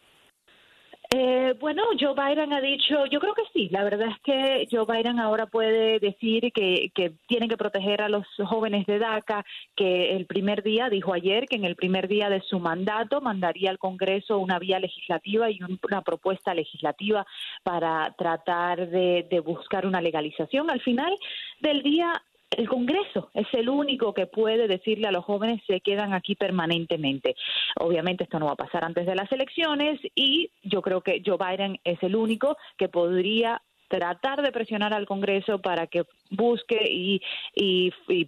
[1.14, 4.86] Eh, bueno, Joe Biden ha dicho, yo creo que sí, la verdad es que Joe
[4.86, 9.44] Biden ahora puede decir que, que tienen que proteger a los jóvenes de DACA,
[9.76, 13.70] que el primer día, dijo ayer, que en el primer día de su mandato mandaría
[13.70, 17.24] al Congreso una vía legislativa y una propuesta legislativa
[17.62, 20.70] para tratar de, de buscar una legalización.
[20.70, 21.14] Al final
[21.60, 22.20] del día,
[22.56, 27.36] el Congreso es el único que puede decirle a los jóvenes se quedan aquí permanentemente.
[27.78, 31.36] Obviamente esto no va a pasar antes de las elecciones y yo creo que Joe
[31.36, 37.20] Biden es el único que podría tratar de presionar al Congreso para que busque y,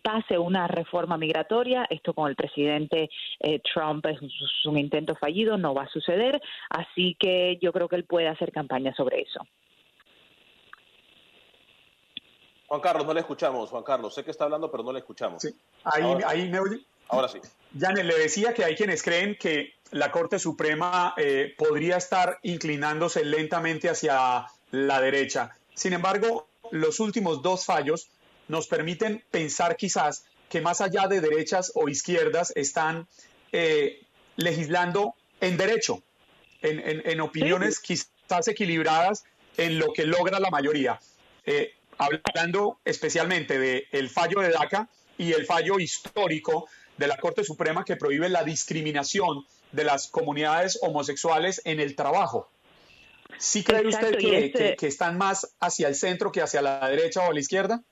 [0.02, 1.86] pase una reforma migratoria.
[1.88, 3.08] Esto con el presidente
[3.40, 4.18] eh, Trump es
[4.66, 6.40] un intento fallido, no va a suceder.
[6.70, 9.40] Así que yo creo que él puede hacer campaña sobre eso.
[12.68, 14.14] Juan Carlos, no le escuchamos, Juan Carlos.
[14.14, 15.42] Sé que está hablando, pero no le escuchamos.
[15.42, 15.54] Sí.
[15.84, 16.84] Ahí, ahí me oye.
[17.08, 17.40] Ahora sí.
[17.78, 23.24] Janet, le decía que hay quienes creen que la Corte Suprema eh, podría estar inclinándose
[23.24, 25.50] lentamente hacia la derecha.
[25.74, 28.08] Sin embargo, los últimos dos fallos
[28.48, 33.06] nos permiten pensar quizás que más allá de derechas o izquierdas están
[33.52, 34.02] eh,
[34.36, 36.02] legislando en derecho,
[36.60, 39.24] en, opiniones quizás equilibradas
[39.56, 40.98] en lo que logra la mayoría.
[41.44, 47.84] Eh, hablando especialmente del fallo de DACA y el fallo histórico de la Corte Suprema
[47.84, 52.50] que prohíbe la discriminación de las comunidades homosexuales en el trabajo.
[53.36, 57.30] ¿Sí cree usted este que, están más hacia el centro que hacia la derecha o
[57.30, 57.82] a la izquierda?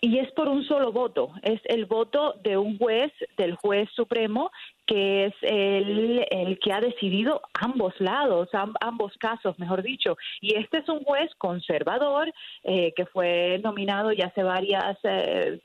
[0.00, 4.50] Y es por un solo voto, es el voto de un juez, del juez supremo,
[4.90, 8.48] que es el, el que ha decidido ambos lados,
[8.80, 10.16] ambos casos, mejor dicho.
[10.40, 12.32] Y este es un juez conservador
[12.64, 15.60] eh, que fue nominado ya hace varias, eh,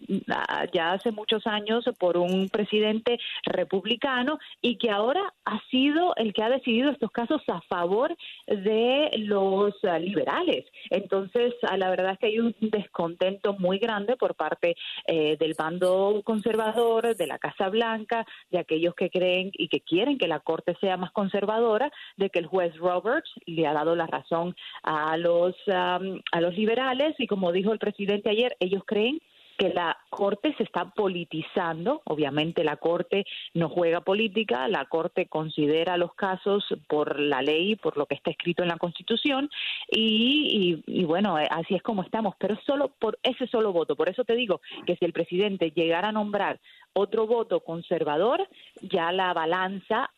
[0.71, 6.43] ya hace muchos años por un presidente republicano y que ahora ha sido el que
[6.43, 10.65] ha decidido estos casos a favor de los eh, liberales.
[10.91, 14.75] Entonces, la verdad es que hay un descontento muy grande por parte
[15.07, 20.27] del bando conservador, de la Casa Blanca, de aquellos que creen y que quieren que
[20.27, 24.55] la Corte sea más conservadora, de que el juez Roberts le ha dado la razón
[24.83, 27.15] a los, a los liberales.
[27.17, 29.19] Y como dijo el presidente ayer, ellos creen
[29.57, 32.01] que la Corte se está politizando.
[32.05, 37.97] Obviamente la Corte no juega política, la Corte considera los casos por la ley, por
[37.97, 39.49] lo que está escrito en la Constitución
[39.89, 43.95] y, y, bueno, eh, así es como estamos, pero solo por ese solo voto.
[43.95, 46.59] Por eso te digo que si el presidente llegara a nombrar
[46.93, 48.47] otro voto conservador,
[48.81, 50.09] ya la balanza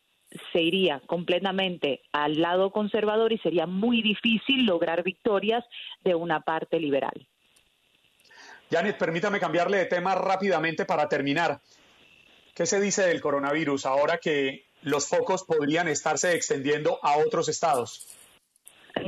[0.52, 5.64] se iría completamente al lado conservador y sería muy difícil lograr victorias
[6.04, 7.26] de una parte liberal.
[8.70, 11.60] Janet, permítame cambiarle de tema rápidamente para terminar.
[12.54, 18.17] ¿Qué se dice del coronavirus ahora que los focos podrían estarse extendiendo a otros estados?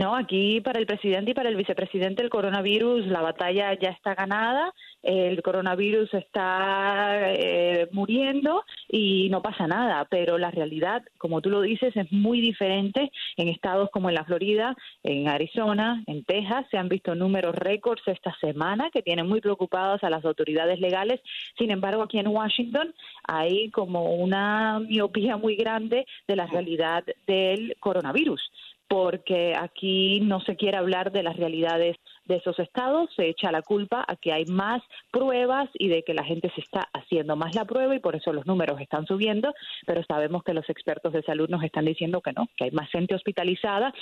[0.00, 4.14] No, aquí para el presidente y para el vicepresidente el coronavirus, la batalla ya está
[4.14, 4.72] ganada,
[5.02, 11.60] el coronavirus está eh, muriendo y no pasa nada, pero la realidad, como tú lo
[11.60, 16.78] dices, es muy diferente en estados como en la Florida, en Arizona, en Texas, se
[16.78, 21.20] han visto números récords esta semana que tienen muy preocupadas a las autoridades legales,
[21.58, 22.94] sin embargo aquí en Washington
[23.28, 28.40] hay como una miopía muy grande de la realidad del coronavirus
[28.90, 33.62] porque aquí no se quiere hablar de las realidades de esos estados, se echa la
[33.62, 34.82] culpa a que hay más
[35.12, 38.32] pruebas y de que la gente se está haciendo más la prueba y por eso
[38.32, 39.54] los números están subiendo,
[39.86, 42.90] pero sabemos que los expertos de salud nos están diciendo que no, que hay más
[42.90, 43.94] gente hospitalizada,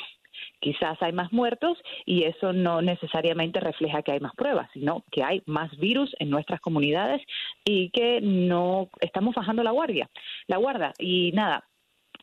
[0.58, 1.76] quizás hay más muertos
[2.06, 6.30] y eso no necesariamente refleja que hay más pruebas, sino que hay más virus en
[6.30, 7.20] nuestras comunidades
[7.62, 10.08] y que no estamos bajando la guardia,
[10.46, 10.94] la guarda.
[10.98, 11.68] Y nada,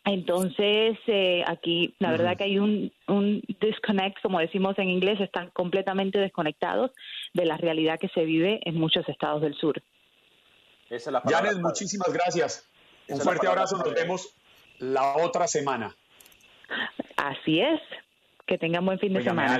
[0.05, 5.49] entonces, eh, aquí la verdad que hay un, un disconnect, como decimos en inglés, están
[5.49, 6.91] completamente desconectados
[7.33, 9.81] de la realidad que se vive en muchos estados del sur.
[11.25, 12.69] Janet, muchísimas gracias.
[13.09, 14.35] un fuerte abrazo, nos vemos
[14.77, 15.95] la otra semana.
[17.17, 17.81] Así es,
[18.45, 19.59] que tengan buen fin de semana.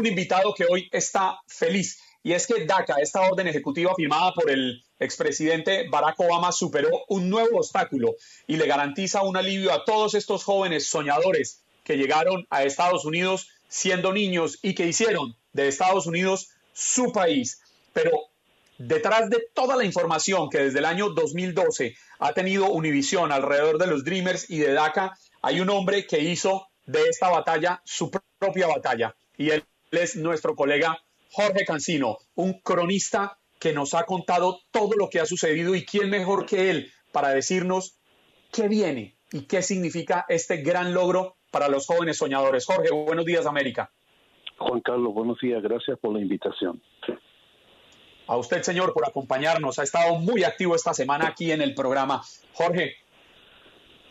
[0.00, 2.00] Un invitado que hoy está feliz.
[2.22, 7.28] Y es que DACA, esta orden ejecutiva firmada por el expresidente Barack Obama, superó un
[7.28, 12.64] nuevo obstáculo y le garantiza un alivio a todos estos jóvenes soñadores que llegaron a
[12.64, 17.60] Estados Unidos siendo niños y que hicieron de Estados Unidos su país.
[17.92, 18.10] Pero
[18.78, 23.86] detrás de toda la información que desde el año 2012 ha tenido Univision alrededor de
[23.86, 28.66] los Dreamers y de DACA, hay un hombre que hizo de esta batalla su propia
[28.66, 29.14] batalla.
[29.36, 30.98] Y él es nuestro colega
[31.32, 36.10] Jorge Cancino, un cronista que nos ha contado todo lo que ha sucedido y quién
[36.10, 37.98] mejor que él para decirnos
[38.52, 42.64] qué viene y qué significa este gran logro para los jóvenes soñadores.
[42.66, 43.90] Jorge, buenos días América.
[44.58, 46.82] Juan Carlos, buenos días, gracias por la invitación.
[48.26, 49.78] A usted, señor, por acompañarnos.
[49.78, 52.22] Ha estado muy activo esta semana aquí en el programa.
[52.52, 52.94] Jorge,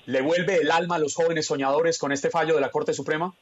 [0.07, 3.33] ¿le vuelve el alma a los jóvenes soñadores con este fallo de la Corte Suprema?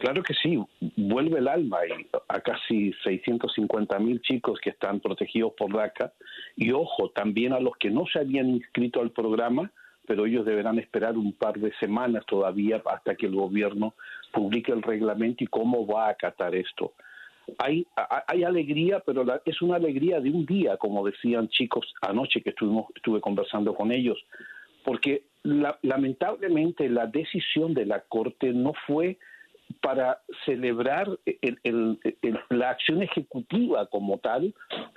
[0.00, 0.58] Claro que sí,
[0.96, 1.80] vuelve el alma
[2.26, 6.14] a casi 650 mil chicos que están protegidos por DACA
[6.56, 9.70] y ojo, también a los que no se habían inscrito al programa,
[10.06, 13.92] pero ellos deberán esperar un par de semanas todavía hasta que el gobierno
[14.32, 16.94] publique el reglamento y cómo va a acatar esto.
[17.58, 17.86] Hay,
[18.26, 22.86] hay alegría, pero es una alegría de un día, como decían chicos anoche que estuvimos,
[22.96, 24.18] estuve conversando con ellos,
[24.82, 29.18] porque lamentablemente la decisión de la Corte no fue
[29.80, 31.08] para celebrar
[32.50, 34.54] la acción ejecutiva como tal,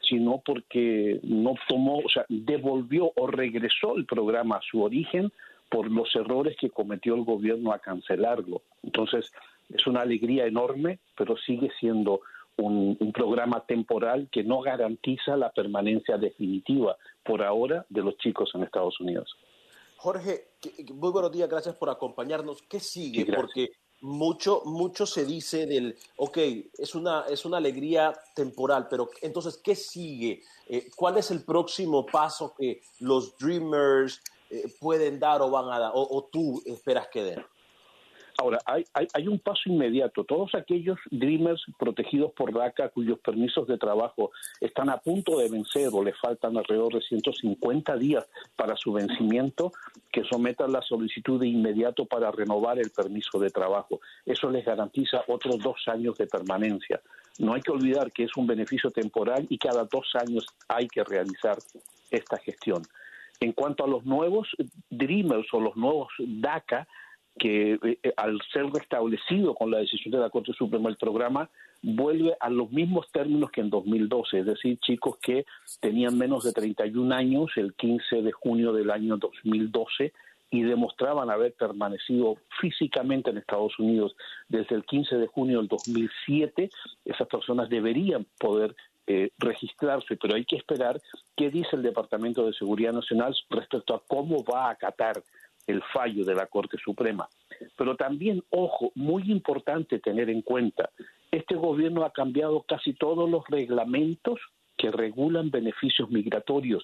[0.08, 5.32] sino porque no tomó, o sea, devolvió o regresó el programa a su origen
[5.70, 8.62] por los errores que cometió el gobierno a cancelarlo.
[8.84, 9.32] Entonces,
[9.70, 12.22] es una alegría enorme, pero sigue siendo
[12.58, 18.52] un, un programa temporal que no garantiza la permanencia definitiva por ahora de los chicos
[18.54, 19.36] en Estados Unidos.
[20.04, 20.48] Jorge,
[20.94, 22.62] muy buenos días, gracias por acompañarnos.
[22.64, 23.26] ¿Qué sigue?
[23.34, 23.72] Porque
[24.04, 26.38] mucho, mucho se dice del, ok,
[26.78, 30.44] es una, es una alegría temporal, pero entonces, ¿qué sigue?
[30.68, 35.80] Eh, ¿Cuál es el próximo paso que los Dreamers eh, pueden dar o van a
[35.80, 37.46] dar, o tú esperas que den?
[38.38, 40.24] Ahora, hay, hay, un paso inmediato.
[40.24, 45.90] Todos aquellos Dreamers protegidos por DACA cuyos permisos de trabajo están a punto de vencer
[45.94, 49.72] o les faltan alrededor de 150 días para su vencimiento,
[50.12, 54.00] que sometan la solicitud de inmediato para renovar el permiso de trabajo.
[54.26, 57.02] Eso les garantiza otros dos años de permanencia.
[57.40, 61.04] No hay que olvidar que es un beneficio temporal y cada dos años hay que
[61.04, 61.58] realizar
[62.10, 62.84] esta gestión.
[63.40, 64.48] En cuanto a los nuevos
[64.90, 66.88] Dreamers o los nuevos DACA,
[67.38, 71.50] que eh, eh, al ser restablecido con la decisión de la Corte Suprema el programa
[71.82, 75.46] vuelve a los mismos términos que en 2012, es decir, chicos que
[75.82, 80.14] tenían menos de 31 años el 15 de junio del año 2012
[80.52, 84.16] y demostraban haber permanecido físicamente en Estados Unidos
[84.48, 86.70] desde el 15 de junio del 2007,
[87.06, 88.76] esas personas deberían poder
[89.08, 91.02] eh, registrarse, pero hay que esperar
[91.36, 95.24] qué dice el Departamento de Seguridad Nacional respecto a cómo va a acatar
[95.68, 97.28] el fallo de la Corte Suprema.
[97.78, 100.90] Pero también, ojo, muy importante tener en cuenta,
[101.32, 104.40] este gobierno ha cambiado casi todos los reglamentos
[104.78, 106.84] que regulan beneficios migratorios,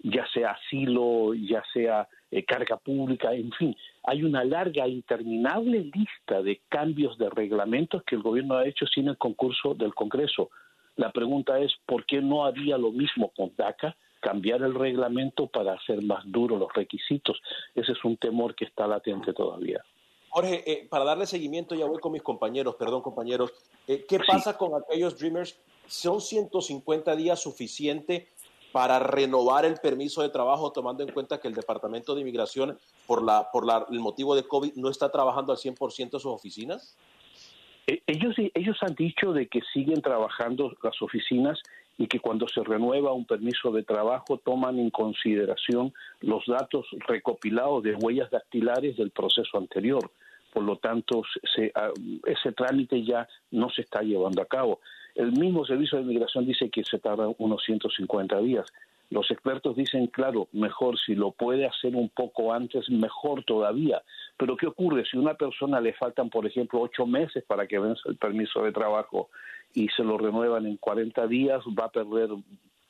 [0.00, 6.42] ya sea asilo, ya sea eh, carga pública, en fin, hay una larga, interminable lista
[6.42, 10.50] de cambios de reglamentos que el gobierno ha hecho sin el concurso del Congreso.
[10.96, 13.96] La pregunta es, ¿por qué no haría lo mismo con DACA?
[14.20, 17.40] Cambiar el reglamento para hacer más duros los requisitos.
[17.74, 19.82] Ese es un temor que está latente todavía.
[20.30, 23.52] Jorge, eh, para darle seguimiento, ya voy con mis compañeros, perdón compañeros,
[23.86, 25.58] eh, ¿qué pasa con aquellos Dreamers?
[25.86, 28.28] ¿Son 150 días suficiente
[28.72, 33.24] para renovar el permiso de trabajo, tomando en cuenta que el Departamento de Inmigración, por,
[33.24, 36.96] la, por el motivo de COVID, no está trabajando al 100% en sus oficinas?
[37.86, 41.58] E, ellos, ellos han dicho de que siguen trabajando las oficinas
[41.98, 47.82] y que cuando se renueva un permiso de trabajo toman en consideración los datos recopilados
[47.82, 50.10] de huellas dactilares del proceso anterior.
[50.52, 51.22] Por lo tanto,
[51.74, 51.90] ah,
[52.24, 54.80] ese trámite ya no se está llevando a cabo.
[55.14, 58.66] El mismo Servicio de Inmigración dice que se tarda unos 150 días.
[59.08, 64.02] Los expertos dicen, claro, mejor si lo puede hacer un poco antes, mejor todavía.
[64.36, 67.78] Pero ¿qué ocurre si a una persona le faltan, por ejemplo, ocho meses para que
[67.78, 69.30] venza el permiso de trabajo
[69.76, 71.62] y se lo renuevan en 40 días?
[71.78, 72.30] Va a perder,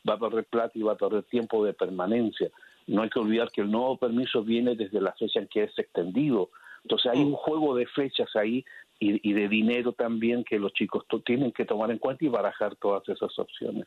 [0.09, 2.49] va a perder plata y va a perder tiempo de permanencia.
[2.87, 5.76] No hay que olvidar que el nuevo permiso viene desde la fecha en que es
[5.76, 6.51] extendido.
[6.84, 8.64] Entonces hay un juego de fechas ahí
[9.01, 13.07] y, de dinero también que los chicos tienen que tomar en cuenta y barajar todas
[13.09, 13.87] esas opciones.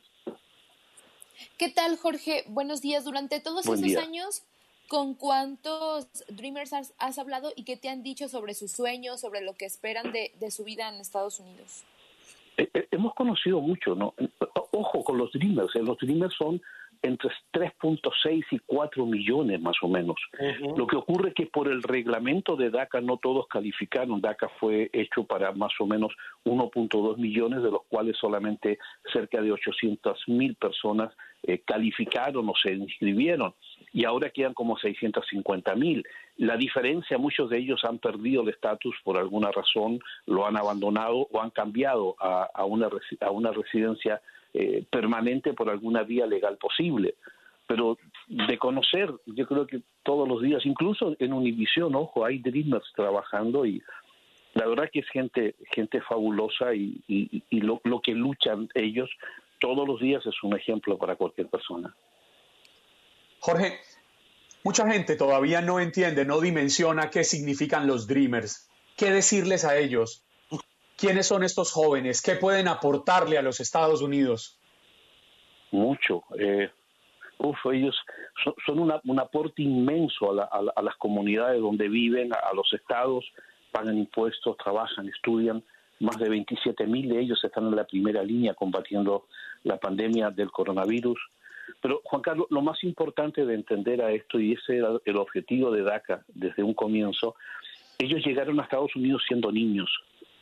[1.56, 2.44] ¿Qué tal, Jorge?
[2.48, 3.04] Buenos días.
[3.04, 4.42] Durante todos esos años,
[4.88, 9.54] ¿con cuántos Dreamers has, hablado y qué te han dicho sobre sus sueños, sobre lo
[9.54, 11.84] que esperan de, su vida en Estados Unidos?
[12.60, 14.14] Eh, eh, hemos conocido mucho, ¿no?
[14.72, 15.74] Ojo con los Dreamers.
[15.76, 16.60] Eh, los Dreamers son
[17.00, 20.16] entre 3.6 y 4 millones más o menos.
[20.76, 24.20] Lo que ocurre es que por el reglamento de DACA no todos calificaron.
[24.20, 26.12] DACA fue hecho para más o menos
[26.44, 28.78] 1.2 millones, de los cuales solamente
[29.10, 33.54] cerca de 800 mil personas eh, calificaron o se inscribieron.
[33.92, 36.04] Y ahora quedan como 650 mil.
[36.36, 41.26] La diferencia, muchos de ellos han perdido el estatus por alguna razón, lo han abandonado
[41.30, 42.88] o han cambiado a, a, una,
[43.20, 44.20] a una residencia
[44.54, 47.14] eh, permanente por alguna vía legal posible.
[47.66, 52.92] Pero de conocer, yo creo que todos los días, incluso en Univision, ojo, hay Dreamers
[52.96, 53.80] trabajando y
[54.54, 59.08] la verdad que es gente, gente fabulosa y, y, lo, lo que luchan ellos
[59.60, 61.94] todos los días es un ejemplo para cualquier persona.
[63.40, 63.80] Jorge,
[64.62, 68.68] mucha gente todavía no entiende, no dimensiona qué significan los Dreamers.
[68.96, 70.22] ¿Qué decirles a ellos?
[70.96, 72.20] ¿Quiénes son estos jóvenes?
[72.20, 74.58] ¿Qué pueden aportarle a los Estados Unidos?
[75.70, 76.24] Mucho.
[76.38, 76.70] Eh,
[77.38, 77.96] uf, ellos
[78.66, 83.24] son, un aporte inmenso a, las comunidades donde viven, a, los estados,
[83.72, 85.62] pagan impuestos, trabajan, estudian.
[86.00, 89.26] Más de 27 mil de ellos están en la primera línea combatiendo
[89.64, 91.18] la pandemia del coronavirus.
[91.80, 95.70] Pero, Juan Carlos, lo más importante de entender a esto, y ese era el objetivo
[95.70, 97.34] de DACA desde un comienzo,
[97.98, 99.90] ellos llegaron a Estados Unidos siendo niños,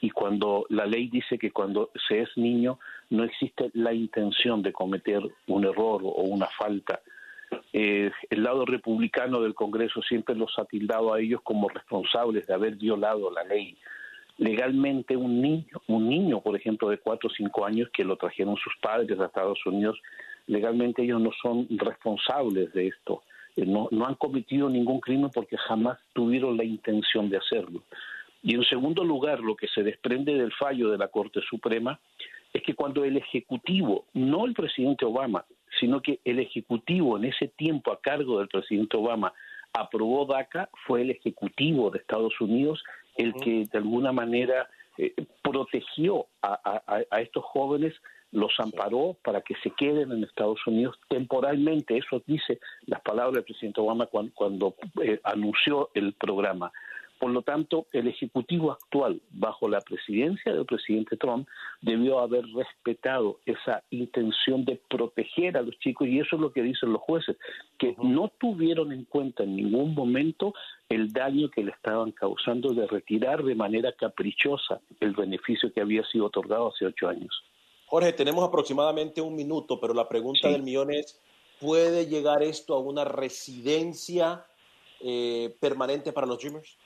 [0.00, 2.78] y cuando la ley dice que cuando se es niño
[3.10, 7.00] no existe la intención de cometer un error o una falta.
[7.72, 12.54] Eh, el lado republicano del Congreso siempre los ha tildado a ellos como responsables de
[12.54, 13.76] haber violado la ley.
[14.36, 18.56] Legalmente un niño, un niño, por ejemplo, de cuatro o cinco años que lo trajeron
[18.56, 19.98] sus padres a Estados Unidos,
[20.48, 23.22] legalmente ellos no son responsables de esto.
[23.56, 27.84] Eh, no, no han cometido ningún crimen porque jamás tuvieron la intención de hacerlo.
[28.42, 31.98] Y en segundo lugar, lo que se desprende del fallo de la Corte Suprema
[32.52, 35.44] es que cuando el Ejecutivo, no el presidente Obama,
[35.78, 39.32] sino que el Ejecutivo en ese tiempo a cargo del presidente Obama
[39.72, 42.82] aprobó DACA, fue el Ejecutivo de Estados Unidos
[43.16, 47.94] el que de alguna manera eh, protegió a, estos jóvenes,
[48.32, 51.96] los amparó para que se queden en Estados Unidos temporalmente.
[51.96, 56.72] Eso dice las palabras del presidente Obama cuando, eh, anunció el programa.
[57.18, 61.48] Por lo tanto, el Ejecutivo actual, bajo la presidencia del presidente Trump,
[61.82, 66.62] debió haber respetado esa intención de proteger a los chicos, y eso es lo que
[66.62, 67.36] dicen los jueces,
[67.76, 70.54] que no tuvieron en cuenta en ningún momento
[70.88, 76.04] el daño que le estaban causando de retirar de manera caprichosa el beneficio que había
[76.04, 77.42] sido otorgado hace ocho años.
[77.88, 81.18] Jorge, tenemos aproximadamente un minuto, pero la pregunta del millón es,
[81.58, 84.44] ¿puede llegar esto a una residencia
[85.00, 86.76] eh, permanente para los Dreamers?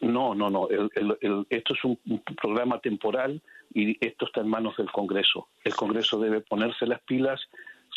[0.00, 0.68] No, no, no.
[0.70, 1.98] esto es un,
[2.40, 3.42] programa temporal
[3.74, 5.48] y esto está en manos del Congreso.
[5.64, 7.40] El Congreso debe ponerse las pilas.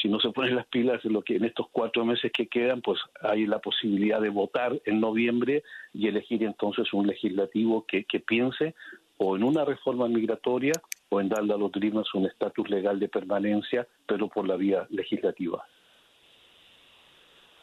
[0.02, 2.82] Si no se ponen las pilas, en lo que en estos cuatro meses que quedan,
[2.82, 5.62] pues hay la posibilidad de votar en noviembre
[5.94, 8.74] y elegir entonces un legislativo que, que piense
[9.18, 10.74] o en una reforma migratoria
[11.12, 14.88] o en darle a los Dreamers un estatus legal de permanencia, pero por la vía
[14.90, 15.64] legislativa.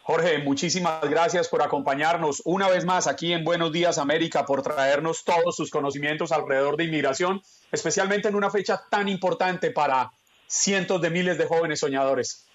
[0.02, 5.24] Jorge, muchísimas gracias por acompañarnos una vez más aquí en Buenos Días América, por traernos
[5.24, 7.42] todos sus conocimientos alrededor de inmigración,
[7.72, 10.10] especialmente en una fecha tan importante para
[10.46, 12.46] cientos de miles de jóvenes soñadores.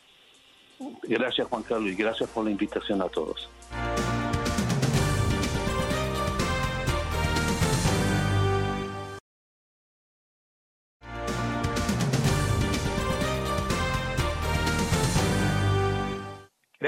[1.04, 3.50] Gracias Juan Carlos y gracias por la invitación a todos.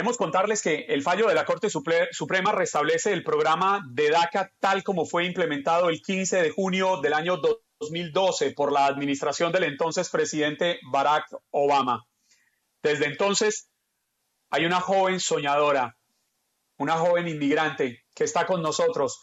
[0.06, 4.84] Queremos contarles que el fallo de la Corte Suprema restablece el programa de DACA tal
[4.84, 10.12] como fue implementado el 15 de junio del año 2012 por la administración del entonces
[10.12, 12.06] presidente Barack Obama.
[12.84, 13.72] Desde entonces
[14.51, 15.97] hay una joven soñadora,
[16.78, 19.20] una joven inmigrante que está con nosotros,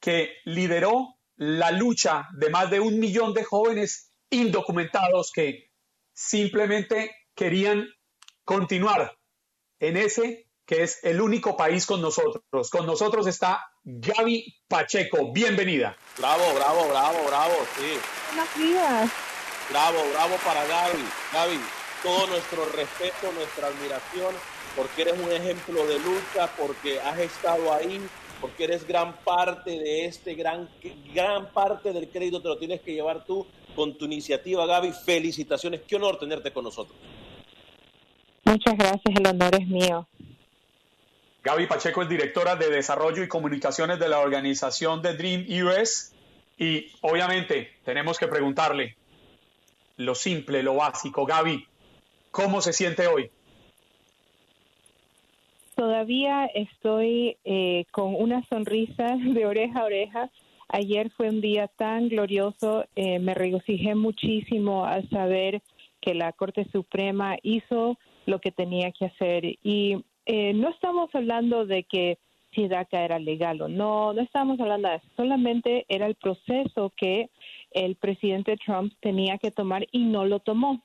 [0.00, 5.70] que lideró la lucha de más de un millón de jóvenes indocumentados que
[6.14, 7.86] simplemente querían
[8.46, 9.18] continuar
[9.88, 12.70] en ese que es el único país con nosotros.
[12.70, 15.30] Con nosotros está Gaby Pacheco.
[15.30, 15.96] Bienvenida.
[16.16, 17.98] Bravo, bravo, bravo, bravo, sí.
[18.34, 19.10] Buenos días.
[19.70, 21.04] Bravo, bravo para Gaby.
[21.32, 21.60] Gaby,
[22.02, 24.34] todo nuestro respeto, nuestra admiración,
[24.74, 28.00] porque eres un ejemplo de lucha, porque has estado ahí,
[28.40, 30.70] porque eres gran parte de este, gran,
[31.12, 34.92] gran parte del crédito te lo tienes que llevar tú con tu iniciativa, Gaby.
[35.04, 36.96] Felicitaciones, qué honor tenerte con nosotros.
[38.44, 40.06] Muchas gracias, el honor es mío.
[41.42, 46.14] Gaby Pacheco es directora de Desarrollo y Comunicaciones de la organización de Dream US
[46.56, 48.96] y obviamente tenemos que preguntarle
[49.96, 51.26] lo simple, lo básico.
[51.26, 51.66] Gaby,
[52.30, 53.30] ¿cómo se siente hoy?
[55.74, 60.30] Todavía estoy eh, con una sonrisa de oreja a oreja.
[60.68, 65.62] Ayer fue un día tan glorioso, eh, me regocijé muchísimo al saber
[66.00, 69.44] que la Corte Suprema hizo lo que tenía que hacer.
[69.62, 72.18] Y eh, no estamos hablando de que
[72.54, 76.92] si DACA era legal o no, no estamos hablando de eso, solamente era el proceso
[76.96, 77.30] que
[77.72, 80.82] el presidente Trump tenía que tomar y no lo tomó.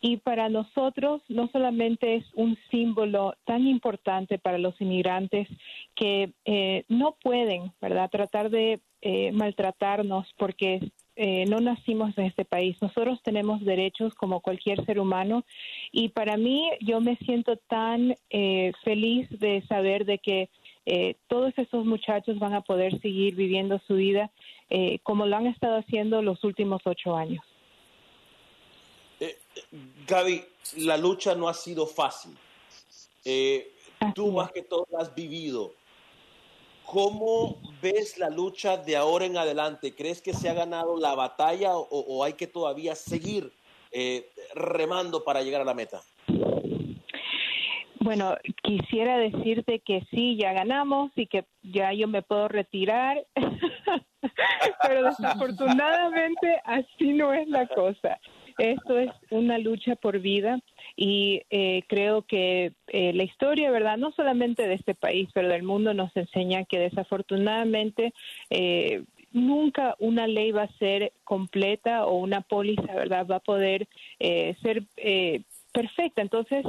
[0.00, 5.48] Y para nosotros no solamente es un símbolo tan importante para los inmigrantes
[5.96, 12.44] que eh, no pueden, ¿verdad?, tratar de eh, maltratarnos porque eh, no nacimos en este
[12.44, 12.76] país.
[12.80, 15.44] Nosotros tenemos derechos como cualquier ser humano
[15.90, 20.48] y para mí yo me siento tan eh, feliz de saber de que
[20.86, 24.30] eh, todos esos muchachos van a poder seguir viviendo su vida
[25.02, 27.42] como lo han estado haciendo los últimos ocho años.
[30.06, 30.44] Gaby,
[30.76, 32.36] la lucha no ha sido fácil.
[34.14, 35.72] tú más que todo la has vivido.
[36.90, 39.94] ¿Cómo ves la lucha de ahora en adelante?
[39.94, 43.52] ¿Crees que se ha ganado la batalla o, hay que todavía seguir
[43.92, 46.00] eh, remando para llegar a la meta?
[48.00, 53.22] Bueno, quisiera decirte que sí, ya ganamos y que ya yo me puedo retirar,
[54.82, 58.18] pero desafortunadamente así no es la cosa.
[58.58, 60.58] Esto es una lucha por vida
[60.96, 63.96] y eh, creo que eh, la historia, ¿verdad?
[63.98, 68.12] No solamente de este país, pero del mundo nos enseña que desafortunadamente
[68.50, 73.26] eh, nunca una ley va a ser completa o una póliza, ¿verdad?
[73.30, 73.86] Va a poder
[74.18, 74.84] ser
[75.78, 76.22] perfecta.
[76.22, 76.64] Entonces,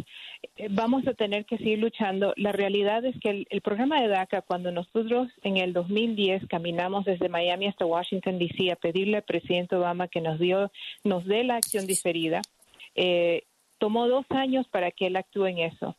[0.70, 2.32] vamos a tener que seguir luchando.
[2.38, 7.06] La realidad es que el, el, programa de DACA, cuando nosotros en el 2010 caminamos
[7.06, 8.72] desde Miami hasta Washington, D.C.
[8.72, 10.72] a pedirle al presidente Obama que nos, dio,
[11.04, 12.42] nos dé la acción diferida,
[12.94, 13.46] eh,
[13.80, 15.96] tomó dos años para que él actúe en eso.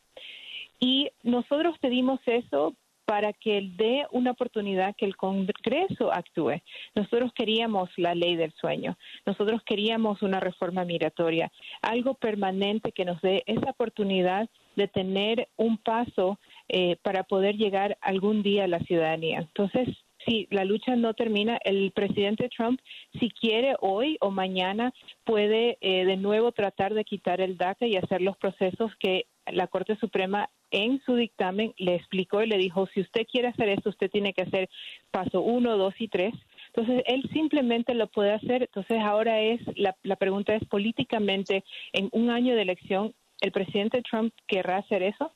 [0.79, 2.75] Y nosotros pedimos eso
[3.11, 6.61] para que dé una oportunidad que el Congreso actúe.
[6.95, 11.51] Nosotros queríamos la ley del sueño, nosotros queríamos una reforma migratoria,
[11.81, 14.47] algo permanente que nos dé esa oportunidad
[14.77, 16.39] de tener un paso
[16.69, 19.39] eh, para poder llegar algún día a la ciudadanía.
[19.39, 19.89] Entonces,
[20.25, 22.79] si la lucha no termina, el presidente Trump,
[23.19, 24.93] si quiere hoy o mañana,
[25.23, 29.67] puede eh, de nuevo tratar de quitar el DACA y hacer los procesos que la
[29.67, 33.89] Corte Suprema en su dictamen le explicó y le dijo, si usted quiere hacer esto,
[33.89, 34.69] usted tiene que hacer
[35.11, 36.33] paso uno, dos y tres.
[36.67, 38.63] Entonces, él simplemente lo puede hacer.
[38.63, 44.01] Entonces, ahora es, la, la pregunta es políticamente, en un año de elección, ¿el presidente
[44.03, 45.33] Trump querrá hacer eso?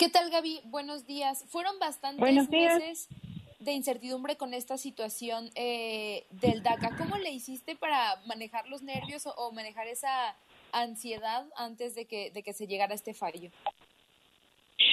[0.00, 0.60] ¿Qué tal, Gaby?
[0.64, 1.44] Buenos días.
[1.50, 3.06] Fueron bastantes meses
[3.58, 6.96] de incertidumbre con esta situación eh, del DACA.
[6.96, 10.34] ¿Cómo le hiciste para manejar los nervios o, manejar esa
[10.72, 13.50] ansiedad antes de que, de que se llegara este fallo?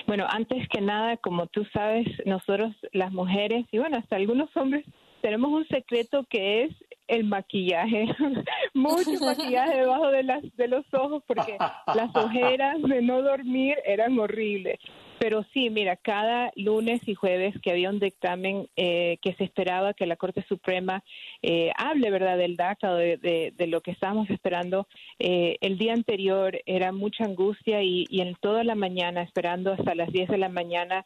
[0.08, 4.84] Bueno, antes que nada, como tú sabes, nosotros las mujeres y bueno, hasta algunos hombres
[5.22, 6.76] tenemos un secreto que es
[7.08, 8.08] el maquillaje,
[8.74, 11.58] mucho maquillaje debajo de, las, de los ojos porque
[11.96, 14.80] las ojeras de no dormir eran horribles.
[15.20, 19.94] Pero sí, mira, cada lunes y jueves que había un dictamen eh, que se esperaba
[19.94, 21.04] que la Corte Suprema
[21.42, 24.88] eh, hable, ¿verdad?, del DACA o de, lo que estábamos esperando,
[25.20, 30.12] eh, el día anterior era mucha angustia y, en toda la mañana, esperando hasta las
[30.12, 31.06] 10 de la mañana,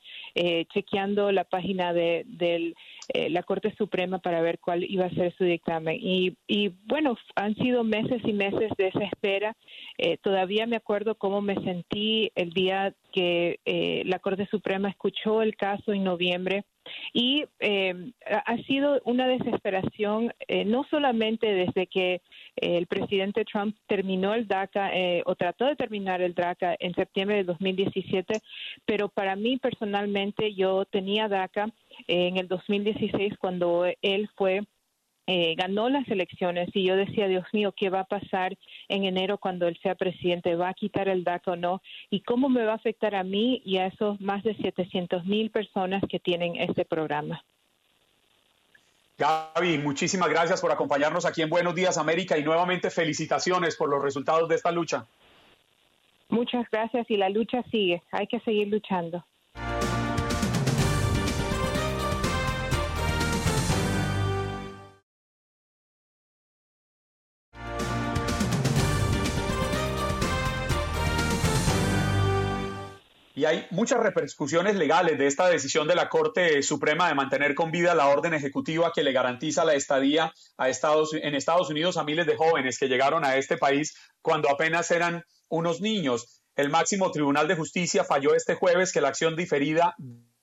[0.74, 2.26] chequeando la página de
[3.30, 5.98] la Corte Suprema para ver cuál iba a ser su dictamen.
[6.02, 6.36] Y,
[6.86, 9.56] bueno, han sido meses y meses de esa espera.
[10.22, 13.60] todavía me acuerdo cómo me sentí el día que
[14.06, 16.64] la Corte Suprema escuchó el caso en noviembre
[17.14, 22.22] y eh, ha sido una desesperación eh, no solamente desde que eh,
[22.56, 24.92] el presidente Trump terminó el DACA
[25.26, 28.42] o trató de terminar el DACA en septiembre de 2017,
[28.86, 31.72] pero para mí personalmente yo tenía DACA
[32.08, 34.62] en el 2016 cuando él fue
[35.28, 38.58] eh, ganó las elecciones y yo decía, Dios mío, ¿qué va a pasar
[38.90, 40.56] en enero cuando él sea presidente?
[40.56, 41.82] ¿Va a quitar el DACA o no?
[42.10, 45.52] ¿Y cómo me va a afectar a mí y a esos más de 700 mil
[45.52, 47.44] personas que tienen este programa?
[49.18, 54.02] Gaby, muchísimas gracias por acompañarnos aquí en Buenos Días América y nuevamente felicitaciones por los
[54.02, 55.06] resultados de esta lucha.
[56.30, 59.24] Muchas gracias y la lucha sigue, hay que seguir luchando.
[73.42, 77.72] Y hay muchas repercusiones legales de esta decisión de la Corte Suprema de mantener con
[77.72, 82.04] vida la orden ejecutiva que le garantiza la estadía a Estados, en Estados Unidos a
[82.04, 86.44] miles de jóvenes que llegaron a este país cuando apenas eran unos niños.
[86.56, 89.96] El máximo Tribunal de Justicia falló este jueves que la acción diferida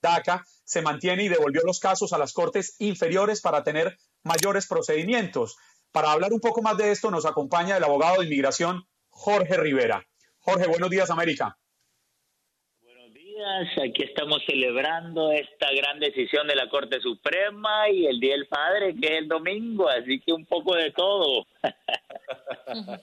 [0.02, 5.56] DACA se mantiene y devolvió los casos a las cortes inferiores para tener mayores procedimientos.
[5.92, 10.04] Para hablar un poco más de esto nos acompaña el abogado de inmigración Jorge Rivera.
[10.40, 11.56] Jorge, buenos días América
[13.82, 18.94] aquí estamos celebrando esta gran decisión de la Corte Suprema y el Día del Padre,
[19.00, 21.46] que es el domingo, así que un poco de todo.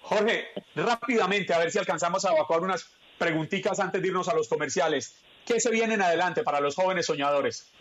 [0.00, 2.84] Jorge, rápidamente, a ver si alcanzamos a evacuar unas
[3.18, 5.22] preguntitas antes de irnos a los comerciales.
[5.46, 7.72] ¿Qué se viene en adelante para los jóvenes soñadores?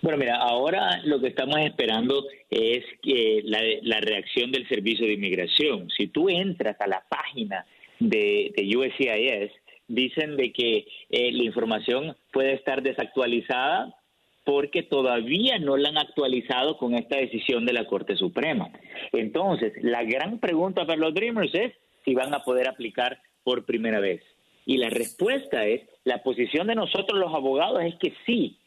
[0.00, 5.14] Bueno, mira, ahora lo que estamos esperando es que la, la reacción del Servicio de
[5.14, 5.90] Inmigración.
[5.90, 7.66] Si tú entras a la página
[7.98, 9.52] de, de USCIS,
[9.88, 13.94] dicen de que eh, la información puede estar desactualizada
[14.44, 18.70] porque todavía no la han actualizado con esta decisión de la Corte Suprema.
[19.12, 21.72] Entonces, la gran pregunta para los Dreamers es
[22.04, 24.22] si van a poder aplicar por primera vez.
[24.64, 28.58] Y la respuesta es, la posición de nosotros los abogados es que sí,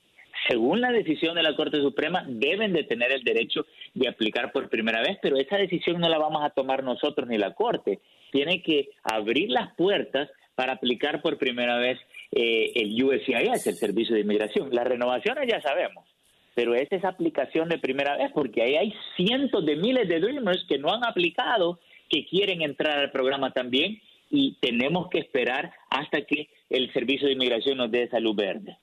[0.49, 4.69] según la decisión de la Corte Suprema, deben de tener el derecho de aplicar por
[4.69, 7.99] primera vez, pero esa decisión no la vamos a tomar nosotros ni la Corte.
[8.31, 10.29] Tiene que abrir las puertas
[10.59, 11.97] para aplicar por primera vez
[12.33, 14.67] eh, el USCIS, el Servicio de Inmigración.
[14.75, 16.05] Las renovaciones ya sabemos,
[16.53, 20.77] pero es aplicación de primera vez porque ahí hay cientos de miles de Dreamers que
[20.77, 21.79] no han aplicado,
[22.09, 27.35] que quieren entrar al programa también y tenemos que esperar hasta que el Servicio de
[27.35, 28.77] Inmigración nos dé salud verde.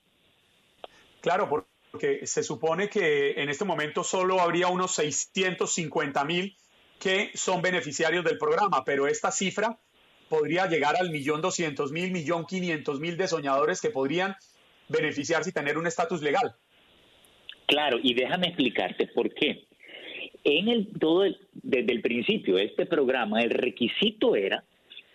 [1.21, 6.57] Claro, porque se supone que en este momento solo habría unos 650 mil
[6.99, 9.79] que son beneficiarios del programa, pero esta cifra
[10.29, 14.37] podría llegar al millón doscientos mil, millón quinientos mil de soñadores que podrían
[14.89, 16.55] beneficiarse y tener un estatus legal.
[17.67, 19.65] Claro, y déjame explicarte por qué.
[20.45, 24.63] En el todo desde el principio este programa el requisito era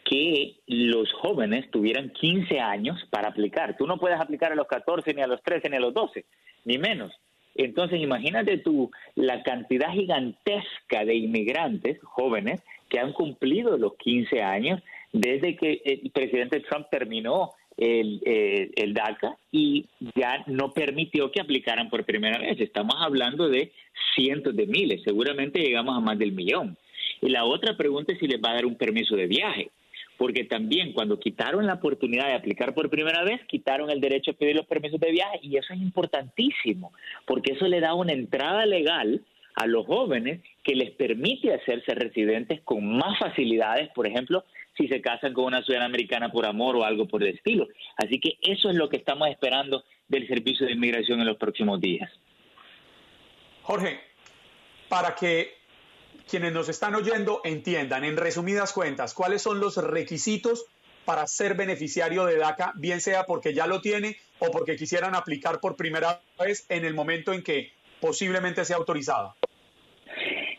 [0.03, 3.77] que los jóvenes tuvieran 15 años para aplicar.
[3.77, 6.25] Tú no puedes aplicar a los 14 ni a los 13 ni a los 12,
[6.65, 7.13] ni menos.
[7.55, 14.81] Entonces, imagínate tú la cantidad gigantesca de inmigrantes jóvenes que han cumplido los 15 años
[15.11, 19.85] desde que el presidente Trump terminó el, eh, el, DACA y
[20.15, 22.59] ya no permitió que aplicaran por primera vez.
[22.59, 23.71] Estamos hablando de
[24.15, 26.77] cientos de miles, seguramente llegamos a más del millón.
[27.21, 29.69] Y la otra pregunta es si les va a dar un permiso de viaje,
[30.17, 34.35] porque también cuando quitaron la oportunidad de aplicar por primera vez, quitaron el derecho a
[34.35, 36.93] pedir los permisos de viaje y eso es importantísimo,
[37.25, 39.21] porque eso le da una entrada legal
[39.55, 44.43] a los jóvenes que les permite hacerse residentes con más facilidades, por ejemplo,
[44.77, 47.67] si se casan con una ciudadana americana por amor o algo por el estilo.
[47.97, 51.79] Así que eso es lo que estamos esperando del Servicio de Inmigración en los próximos
[51.79, 52.11] días.
[53.63, 53.99] Jorge,
[54.89, 55.53] para que
[56.29, 60.65] quienes nos están oyendo entiendan, en resumidas cuentas, cuáles son los requisitos
[61.05, 65.59] para ser beneficiario de DACA, bien sea porque ya lo tiene o porque quisieran aplicar
[65.59, 69.35] por primera vez en el momento en que posiblemente sea autorizado.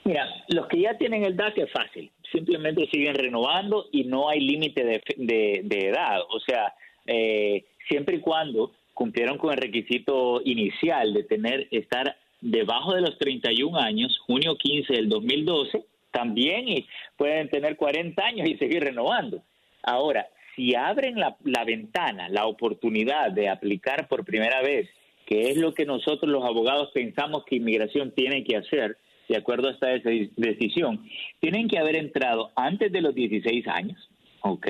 [0.04, 4.40] Mira, los que ya tienen el DAC es fácil, simplemente siguen renovando y no hay
[4.40, 6.74] límite de, edad, o sea,
[7.06, 13.16] eh, siempre y cuando cumplieron con el requisito inicial de tener estar debajo de los
[13.18, 16.84] 31 años, junio 15 del 2012, también
[17.16, 19.42] pueden tener 40 años y seguir renovando.
[19.84, 20.26] Ahora,
[20.56, 24.88] si abren la, la ventana, la oportunidad de aplicar por primera vez,
[25.26, 28.96] que es lo que nosotros los abogados pensamos que inmigración tiene que hacer,
[29.28, 29.88] de acuerdo a esta
[30.36, 31.06] decisión,
[31.40, 34.10] tienen que haber entrado antes de los 16 años,
[34.42, 34.66] ¿ok?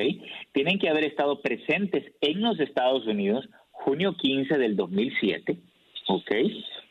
[0.53, 5.57] Tienen que haber estado presentes en los Estados Unidos junio 15 del 2007,
[6.09, 6.31] ¿ok?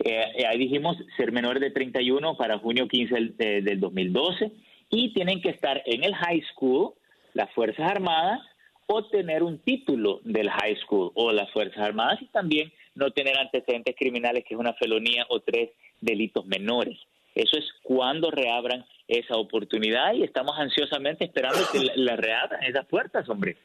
[0.03, 4.51] Eh, ahí dijimos ser menores de 31 para junio 15 del, del 2012
[4.89, 6.93] y tienen que estar en el high school,
[7.33, 8.41] las Fuerzas Armadas,
[8.87, 13.37] o tener un título del high school o las Fuerzas Armadas y también no tener
[13.37, 15.69] antecedentes criminales, que es una felonía o tres
[16.01, 16.97] delitos menores.
[17.35, 23.27] Eso es cuando reabran esa oportunidad y estamos ansiosamente esperando que la, reabran esas puertas,
[23.29, 23.57] hombre.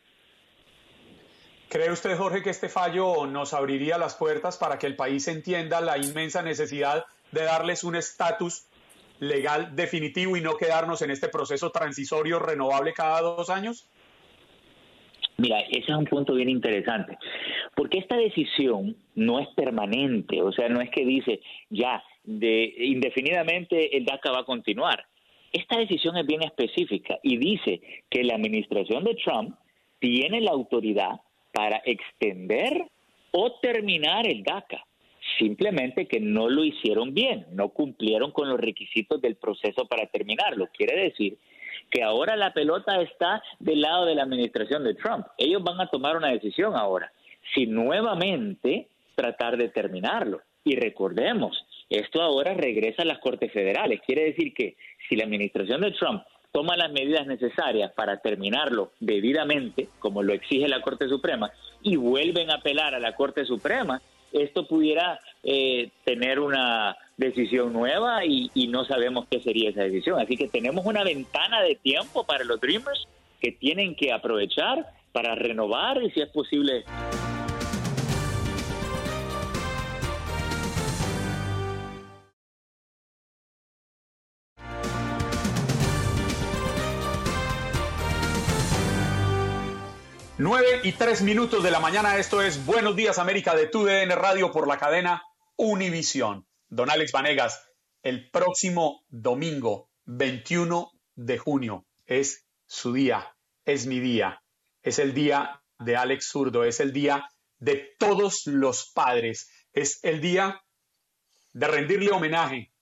[1.68, 5.80] ¿Cree usted, Jorge, que este fallo nos abriría las puertas para que el país entienda
[5.80, 8.66] la inmensa necesidad de darles un estatus
[9.18, 13.88] legal definitivo y no quedarnos en este proceso transisorio renovable cada dos años?
[15.38, 17.18] Mira, ese es un punto bien interesante,
[17.74, 23.96] porque esta decisión no es permanente, o sea, no es que dice, ya, de, indefinidamente
[23.96, 25.06] el DACA va a continuar.
[25.52, 29.56] Esta decisión es bien específica y dice que la administración de Trump
[29.98, 31.20] tiene la autoridad
[31.52, 32.84] para extender
[33.30, 34.84] o terminar el DACA.
[35.38, 40.68] Simplemente que no lo hicieron bien, no cumplieron con los requisitos del proceso para terminarlo.
[40.76, 41.38] Quiere decir
[41.90, 45.26] que ahora la pelota está del lado de la administración de Trump.
[45.38, 47.12] Ellos van a tomar una decisión ahora,
[47.54, 50.40] si nuevamente tratar de terminarlo.
[50.64, 54.00] Y recordemos, esto ahora regresa a las Cortes Federales.
[54.04, 54.76] Quiere decir que
[55.08, 56.22] si la administración de Trump
[56.52, 61.50] toma las medidas necesarias para terminarlo debidamente, como lo exige la Corte Suprema,
[61.82, 64.00] y vuelven a apelar a la Corte Suprema,
[64.32, 70.18] esto pudiera eh, tener una decisión nueva y, y, no sabemos qué sería esa decisión.
[70.18, 73.06] Así que tenemos una ventana de tiempo para los Dreamers
[73.40, 76.84] que tienen que aprovechar para renovar y si es posible
[90.38, 94.52] 9 y 3 minutos de la mañana, esto es Buenos Días América de TUDN Radio
[94.52, 95.22] por la cadena
[95.56, 96.46] Univisión.
[96.68, 97.66] Don Alex Vanegas,
[98.02, 103.34] el próximo domingo 21 de junio es su día,
[103.64, 104.42] es mi día,
[104.82, 107.26] es el día de Alex Zurdo, es el día
[107.58, 110.60] de todos los padres, es el día
[111.54, 112.74] de rendirle homenaje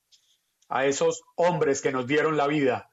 [0.67, 2.89] a esos hombres que nos dieron la vida.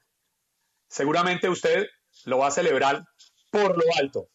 [0.87, 1.85] Seguramente usted
[2.23, 3.03] lo va a celebrar
[3.51, 4.29] por lo alto,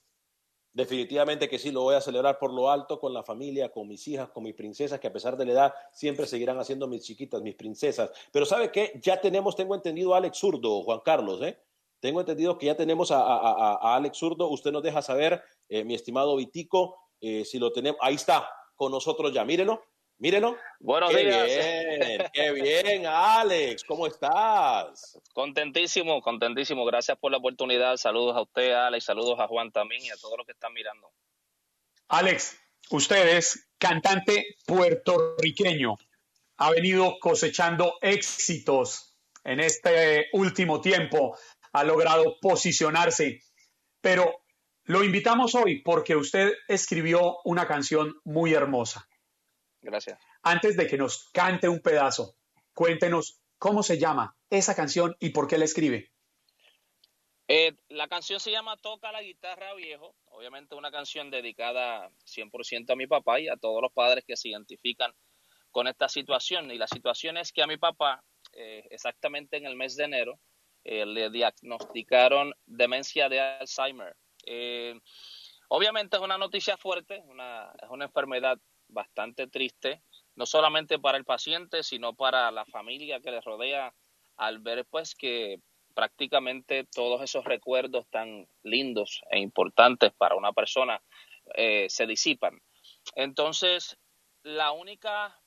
[0.73, 4.07] Definitivamente que sí, lo voy a celebrar por lo alto con la familia, con mis
[4.07, 7.43] hijas, con mis princesas, que a pesar de la edad siempre seguirán haciendo mis chiquitas,
[7.43, 8.11] mis princesas.
[8.31, 9.01] Pero ¿sabe qué?
[9.03, 11.59] Ya tenemos, tengo entendido a Alex Zurdo, Juan Carlos, ¿eh?
[12.01, 14.49] Tengo entendido que ya tenemos a, Alex Zurdo.
[14.49, 17.99] Usted nos deja saber, eh, mi estimado Vitico, eh, si lo tenemos.
[18.01, 19.45] Ahí está, con nosotros ya.
[19.45, 19.83] Mírelo.
[20.21, 20.57] Mírenlo.
[20.81, 21.47] Buenos días.
[21.47, 22.51] Bien, qué
[22.83, 23.85] bien, Alex.
[23.85, 25.16] ¿Cómo estás?
[25.33, 26.85] Contentísimo, contentísimo.
[26.85, 27.97] Gracias por la oportunidad.
[27.97, 29.05] Saludos a usted, Alex.
[29.05, 31.12] Saludos a Juan también y a todos los que están mirando.
[32.09, 32.59] Alex,
[32.91, 35.97] usted es cantante puertorriqueño.
[36.57, 39.14] Ha venido cosechando éxitos
[39.45, 41.39] en este último tiempo.
[41.73, 43.41] Ha logrado posicionarse.
[44.01, 44.41] Pero
[44.83, 49.09] lo invitamos hoy porque usted escribió una canción muy hermosa
[49.81, 50.18] Gracias.
[50.43, 52.37] Antes de que nos cante un pedazo,
[52.74, 56.12] cuéntenos cómo se llama esa canción y por qué la escribe.
[57.51, 62.97] Eh, la canción se llama Toca la guitarra viejo, obviamente una canción dedicada 100% a
[62.97, 65.12] mi papá y a todos los padres que se identifican
[65.70, 66.70] con esta situación.
[66.70, 68.22] Y la situación es que a mi papá,
[68.53, 70.39] eh, exactamente en el mes de enero,
[70.85, 74.14] eh, le diagnosticaron demencia de Alzheimer.
[75.68, 78.59] obviamente es una noticia fuerte, una, es una enfermedad
[78.89, 80.03] bastante triste,
[80.34, 83.95] no solamente para el paciente, sino para la familia que le rodea
[84.36, 85.61] al ver pues que
[85.95, 91.03] prácticamente todos esos recuerdos tan lindos e importantes para una persona
[91.55, 92.61] eh, se disipan.
[93.16, 93.99] Entonces,
[94.43, 95.41] la única,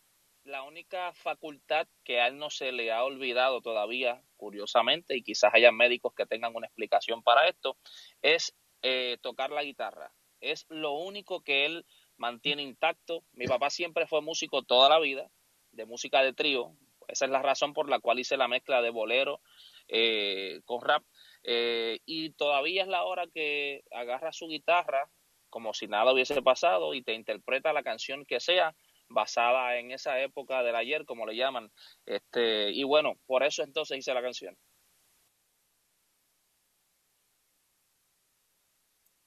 [0.43, 5.53] la única facultad que a él no se le ha olvidado todavía, curiosamente, y quizás
[5.53, 7.77] haya médicos que tengan una explicación para esto,
[8.21, 10.11] es eh, tocar la guitarra.
[10.41, 11.85] Es lo único que él
[12.21, 13.23] mantiene intacto.
[13.33, 15.29] Mi papá siempre fue músico toda la vida,
[15.71, 16.75] de música de trío,
[17.07, 19.41] Esa es la razón por la cual hice la mezcla de bolero
[19.87, 21.03] eh, con rap.
[21.43, 25.09] Eh, y todavía es la hora que agarra su guitarra
[25.49, 28.75] como si nada hubiese pasado y te interpreta la canción que sea
[29.09, 31.71] basada en esa época del ayer, como le llaman.
[32.05, 34.55] Este, y bueno, por eso entonces hice la canción.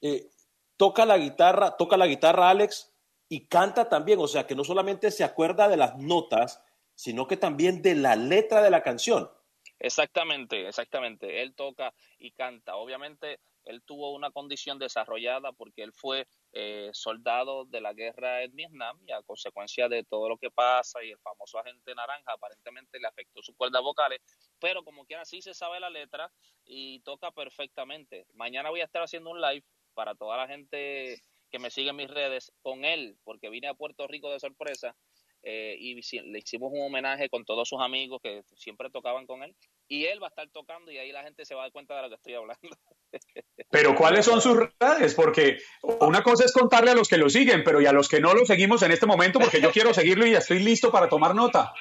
[0.01, 0.31] Eh,
[0.77, 2.95] toca la guitarra, toca la guitarra Alex
[3.29, 6.63] y canta también, o sea que no solamente se acuerda de las notas,
[6.95, 9.31] sino que también de la letra de la canción.
[9.79, 11.43] Exactamente, exactamente.
[11.43, 12.77] Él toca y canta.
[12.77, 18.55] Obviamente, él tuvo una condición desarrollada porque él fue eh, soldado de la guerra en
[18.55, 22.99] Vietnam y a consecuencia de todo lo que pasa y el famoso agente naranja aparentemente
[23.01, 24.21] le afectó sus cuerdas vocales,
[24.61, 26.31] pero como quiera sí se sabe la letra
[26.65, 28.27] y toca perfectamente.
[28.35, 29.65] Mañana voy a estar haciendo un live
[29.95, 33.75] para toda la gente que me sigue en mis redes con él, porque vine a
[33.75, 34.97] Puerto Rico de sorpresa
[35.43, 39.55] eh, y le hicimos un homenaje con todos sus amigos que siempre tocaban con él
[39.87, 41.95] y él va a estar tocando y ahí la gente se va a dar cuenta
[41.97, 42.77] de lo que estoy hablando.
[43.71, 45.15] Pero ¿cuáles son sus redes?
[45.15, 48.21] Porque una cosa es contarle a los que lo siguen, pero y a los que
[48.21, 51.09] no lo seguimos en este momento, porque yo quiero seguirlo y ya estoy listo para
[51.09, 51.73] tomar nota.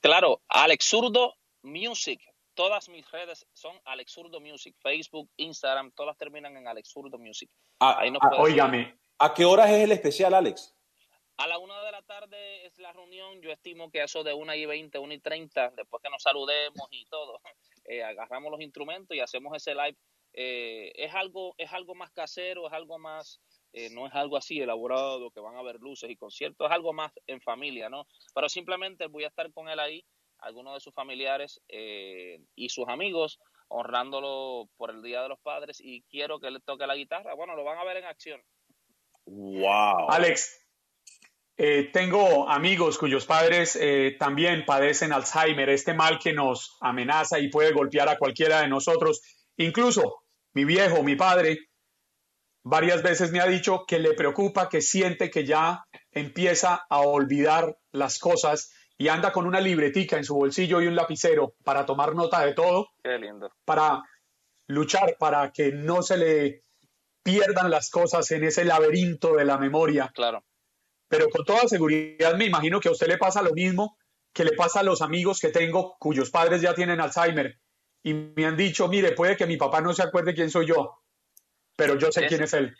[0.00, 2.20] Claro, Alex Zurdo Music.
[2.54, 4.76] Todas mis redes son Alex Zurdo Music.
[4.80, 7.50] Facebook, Instagram, todas terminan en Alex Zurdo Music.
[7.80, 10.74] Ah, ahí ah, ¿A qué horas es el especial, Alex?
[11.36, 13.40] A la una de la tarde es la reunión.
[13.42, 16.86] Yo estimo que eso de una y veinte, una y treinta, después que nos saludemos
[16.90, 17.40] y todo,
[17.84, 19.96] eh, agarramos los instrumentos y hacemos ese live.
[20.32, 23.40] Eh, es algo, es algo más casero, es algo más,
[23.72, 26.92] eh, no es algo así elaborado que van a haber luces y conciertos, es algo
[26.92, 28.06] más en familia, ¿no?
[28.34, 30.04] Pero simplemente voy a estar con él ahí,
[30.38, 36.02] algunos de sus familiares y sus amigos, honrándolo por el Día de los Padres y
[36.02, 37.34] quiero que le toque la guitarra.
[37.34, 38.42] Bueno, lo van a ver en acción.
[39.26, 40.10] Wow.
[40.10, 40.64] Alex,
[41.56, 47.48] eh, tengo amigos cuyos padres eh, también padecen Alzheimer, este mal que nos amenaza y
[47.48, 49.22] puede golpear a cualquiera de nosotros.
[49.56, 51.58] Incluso mi viejo, mi padre,
[52.64, 57.78] varias veces me ha dicho que le preocupa, que siente que ya empieza a olvidar
[57.92, 62.14] las cosas y anda con una libretica en su bolsillo y un lapicero para tomar
[62.14, 62.88] nota de todo.
[63.02, 63.50] Qué lindo.
[63.64, 64.02] Para
[64.68, 66.64] luchar para que no se le
[67.22, 70.10] pierdan las cosas en ese laberinto de la memoria.
[70.14, 70.44] Claro
[71.08, 73.96] pero con toda seguridad me imagino que a usted le pasa lo mismo
[74.32, 77.60] que le pasa a los amigos que tengo cuyos padres ya tienen Alzheimer
[78.02, 81.02] y me han dicho, mire, puede que mi papá no se acuerde quién soy yo,
[81.76, 82.76] pero yo sé quién es él.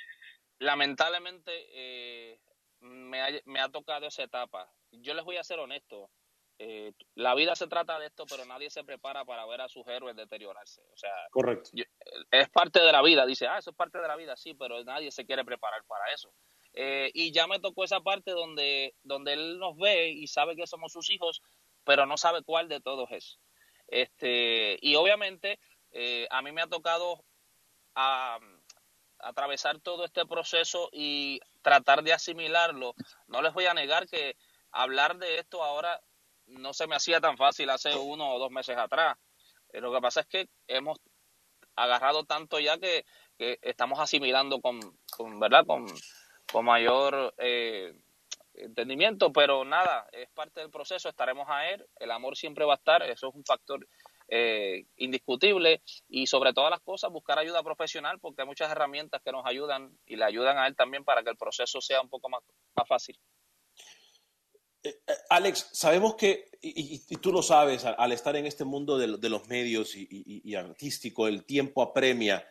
[0.58, 2.40] Lamentablemente eh,
[2.80, 4.68] me, ha, tocado esa etapa.
[5.00, 6.10] Yo les voy a ser honesto.
[6.58, 9.86] Eh, la vida se trata de esto, pero nadie se prepara para ver a sus
[9.88, 10.82] héroes deteriorarse.
[10.92, 11.70] O sea, correcto.
[12.30, 13.26] es parte de la vida.
[13.26, 16.12] Dice, ah, eso es parte de la vida, sí, pero nadie se quiere preparar para
[16.12, 16.32] eso.
[16.72, 20.66] Eh, y ya me tocó esa parte donde, donde él nos ve y sabe que
[20.66, 21.42] somos sus hijos,
[21.84, 23.38] pero no sabe cuál de todos es.
[23.88, 25.60] Este, y obviamente
[25.92, 27.24] eh, a mí me ha tocado
[29.20, 32.94] atravesar todo este proceso y tratar de asimilarlo.
[33.28, 34.36] No les voy a negar que
[34.74, 36.00] hablar de esto ahora
[36.46, 39.16] no se me hacía tan fácil hace uno o dos meses atrás.
[39.72, 40.98] Eh, lo que pasa es que hemos
[41.76, 43.04] agarrado tanto ya que,
[43.36, 44.78] estamos asimilando con,
[45.10, 45.66] con ¿verdad?
[45.66, 45.86] Con,
[46.52, 47.92] con mayor eh,
[48.54, 52.76] entendimiento, pero nada, es parte del proceso, estaremos a él, el amor siempre va a
[52.76, 53.86] estar, eso es un factor
[54.28, 59.32] eh, indiscutible y sobre todas las cosas buscar ayuda profesional porque hay muchas herramientas que
[59.32, 62.28] nos ayudan y le ayudan a él también para que el proceso sea un poco
[62.28, 62.42] más,
[62.74, 63.18] más fácil.
[64.84, 69.48] Eh, Alex, sabemos que, y, tú lo sabes, al, estar en este mundo de, los
[69.48, 70.06] medios y,
[70.44, 72.46] y, artístico, el tiempo apremia.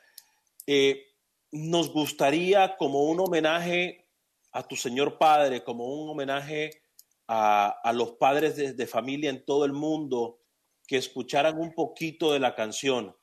[0.68, 1.06] Eh,
[1.52, 4.08] nos gustaría como un homenaje
[4.52, 6.82] a tu señor padre, como un homenaje
[7.28, 10.40] a, los padres de, familia en todo el mundo,
[10.88, 13.16] que escucharan un poquito de la canción,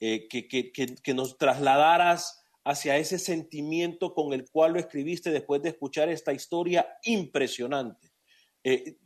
[0.00, 6.08] eh, que, nos trasladaras hacia ese sentimiento con el cual lo escribiste después de escuchar
[6.08, 8.13] esta historia impresionante.
[8.64, 8.96] Eh,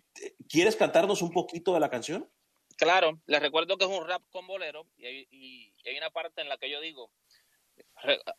[0.49, 2.29] ¿Quieres cantarnos un poquito de la canción?
[2.77, 6.59] Claro, les recuerdo que es un rap con bolero y hay una parte en la
[6.59, 7.11] que yo digo,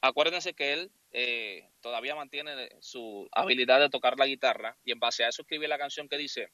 [0.02, 5.24] acuérdense que él eh, todavía mantiene su habilidad de tocar la guitarra y en base
[5.24, 6.52] a eso escribe la canción que dice,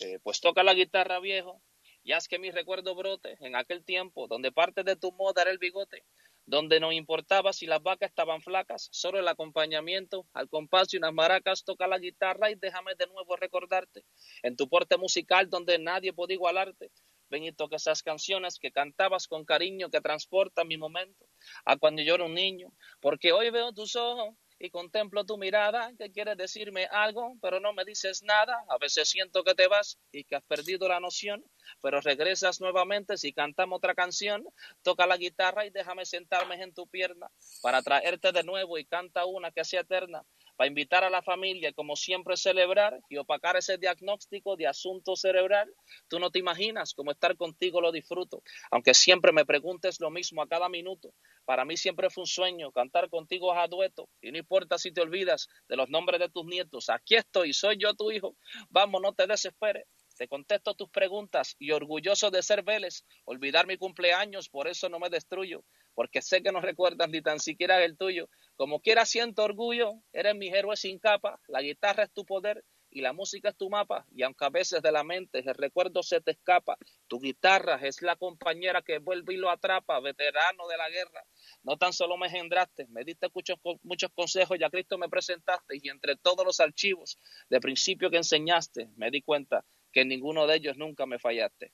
[0.00, 1.62] eh, pues toca la guitarra viejo
[2.02, 5.50] y haz que mi recuerdo brote en aquel tiempo donde parte de tu moda era
[5.50, 6.04] el bigote,
[6.46, 11.12] donde no importaba si las vacas estaban flacas, solo el acompañamiento al compás y unas
[11.12, 14.04] maracas, toca la guitarra y déjame de nuevo recordarte
[14.42, 16.90] en tu porte musical donde nadie puede igualarte,
[17.30, 21.28] Ven y toca esas canciones que cantabas con cariño que transportan mi momento
[21.64, 22.74] a cuando yo era un niño.
[23.00, 27.72] Porque hoy veo tus ojos y contemplo tu mirada, que quieres decirme algo, pero no
[27.72, 28.62] me dices nada.
[28.68, 31.42] A veces siento que te vas y que has perdido la noción,
[31.80, 34.44] pero regresas nuevamente si cantamos otra canción.
[34.82, 37.28] Toca la guitarra y déjame sentarme en tu pierna
[37.62, 40.22] para traerte de nuevo y canta una que sea eterna
[40.60, 45.72] para invitar a la familia, como siempre, celebrar y opacar ese diagnóstico de asunto cerebral.
[46.06, 50.42] Tú no te imaginas cómo estar contigo lo disfruto, aunque siempre me preguntes lo mismo
[50.42, 51.14] a cada minuto.
[51.46, 55.00] Para mí siempre fue un sueño cantar contigo a dueto y no importa si te
[55.00, 56.90] olvidas de los nombres de tus nietos.
[56.90, 58.36] Aquí estoy, soy yo tu hijo.
[58.68, 59.86] Vamos, no te desesperes.
[60.20, 64.98] Te contesto tus preguntas y orgulloso de ser Vélez, olvidar mi cumpleaños, por eso no
[64.98, 68.28] me destruyo, porque sé que no recuerdas ni tan siquiera el tuyo.
[68.60, 73.00] Como quiera siento orgullo, eres mi héroe sin capa, la guitarra es tu poder y
[73.00, 76.20] la música es tu mapa, y aunque a veces de la mente el recuerdo se
[76.20, 76.76] te escapa,
[77.08, 81.24] tu guitarra es la compañera que vuelve y lo atrapa, veterano de la guerra.
[81.62, 85.78] No tan solo me engendraste, me diste muchos, muchos consejos y a Cristo me presentaste,
[85.82, 87.16] y entre todos los archivos
[87.48, 91.72] de principio que enseñaste, me di cuenta que ninguno de ellos nunca me fallaste.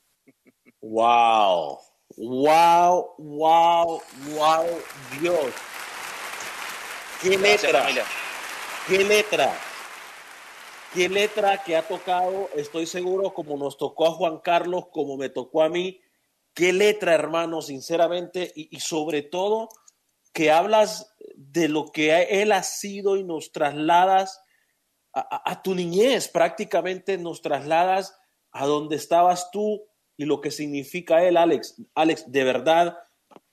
[0.82, 1.80] Wow,
[2.16, 4.02] wow, wow,
[4.36, 4.66] wow,
[5.20, 5.52] Dios.
[7.22, 7.86] ¿Qué letra?
[8.86, 9.58] ¿Qué letra?
[10.92, 12.50] ¿Qué letra que ha tocado?
[12.54, 16.00] Estoy seguro, como nos tocó a Juan Carlos, como me tocó a mí.
[16.52, 18.52] ¿Qué letra, hermano, sinceramente?
[18.54, 19.70] Y, sobre todo,
[20.34, 24.42] que hablas de lo que él ha sido y nos trasladas
[25.12, 28.14] a, tu niñez, prácticamente nos trasladas
[28.52, 29.86] a donde estabas tú
[30.18, 31.76] y lo que significa él, Alex.
[31.94, 32.98] Alex, de verdad,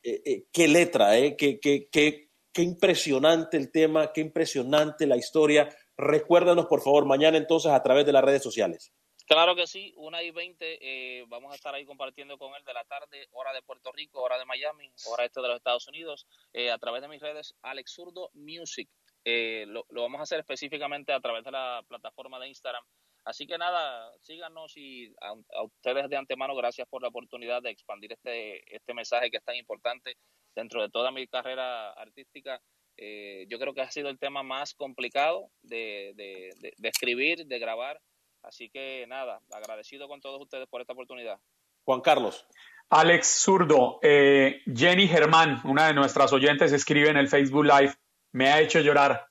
[0.01, 5.17] eh, eh, qué letra, eh, qué, qué, qué, qué impresionante el tema, qué impresionante la
[5.17, 5.69] historia.
[5.97, 8.93] Recuérdanos, por favor, mañana entonces a través de las redes sociales.
[9.25, 12.73] Claro que sí, una y veinte, eh, vamos a estar ahí compartiendo con él de
[12.73, 16.27] la tarde, hora de Puerto Rico, hora de Miami, hora este de los Estados Unidos,
[16.71, 18.89] a través de mis redes, Alex Zurdo Music.
[19.25, 22.83] Eh, lo, vamos a hacer específicamente a través de la plataforma de Instagram.
[23.25, 28.11] Así que nada, síganos y a, ustedes de antemano gracias por la oportunidad de expandir
[28.11, 30.17] este, este mensaje que es tan importante
[30.55, 32.61] dentro de toda mi carrera artística.
[32.97, 37.99] Eh, yo creo que ha sido el tema más complicado de, de, escribir, de grabar.
[38.43, 41.39] Así que nada, agradecido con todos ustedes por esta oportunidad.
[41.85, 42.45] Juan Carlos.
[42.89, 47.95] Alex Zurdo, eh, Jenny Germán, una de nuestras oyentes, escribe en el Facebook Live
[48.33, 49.27] me ha hecho llorar.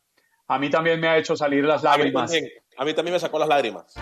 [0.48, 2.32] A mí también me ha hecho salir las lágrimas.
[2.76, 3.94] A mí también, me sacó las lágrimas.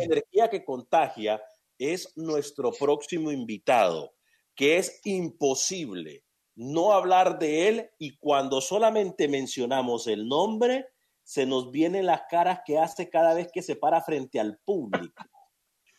[0.00, 1.42] Energía que contagia
[1.78, 4.14] es nuestro próximo invitado,
[4.54, 6.24] que es imposible
[6.60, 10.88] no hablar de él y cuando solamente mencionamos el nombre,
[11.22, 15.24] se nos vienen las caras que hace cada vez que se para frente al público.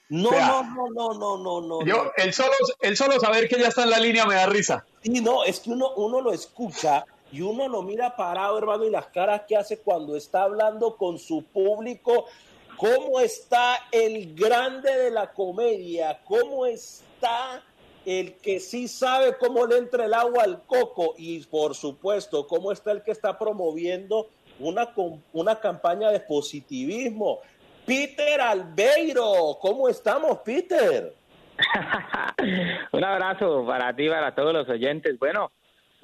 [0.10, 1.86] No, no, no, no, no, no, no.
[1.86, 4.86] Yo, El, solo, el solo saber que ya está en la línea me da risa.
[5.02, 8.90] Sí, no, es que uno, uno lo escucha y uno lo mira parado, hermano, y
[8.90, 12.26] las caras que hace cuando está hablando con su público.
[12.78, 16.20] ¿Cómo está el grande de la comedia?
[16.26, 17.64] ¿Cómo está
[18.06, 21.14] el que sí sabe cómo le entra el agua al coco?
[21.18, 24.28] Y por supuesto, ¿cómo está el que está promoviendo
[24.62, 24.90] una,
[25.34, 27.40] una campaña de positivismo.
[27.86, 31.14] Peter Albeiro, ¿cómo estamos, Peter?
[32.92, 35.18] Un abrazo para ti, para todos los oyentes.
[35.20, 35.52] Bueno,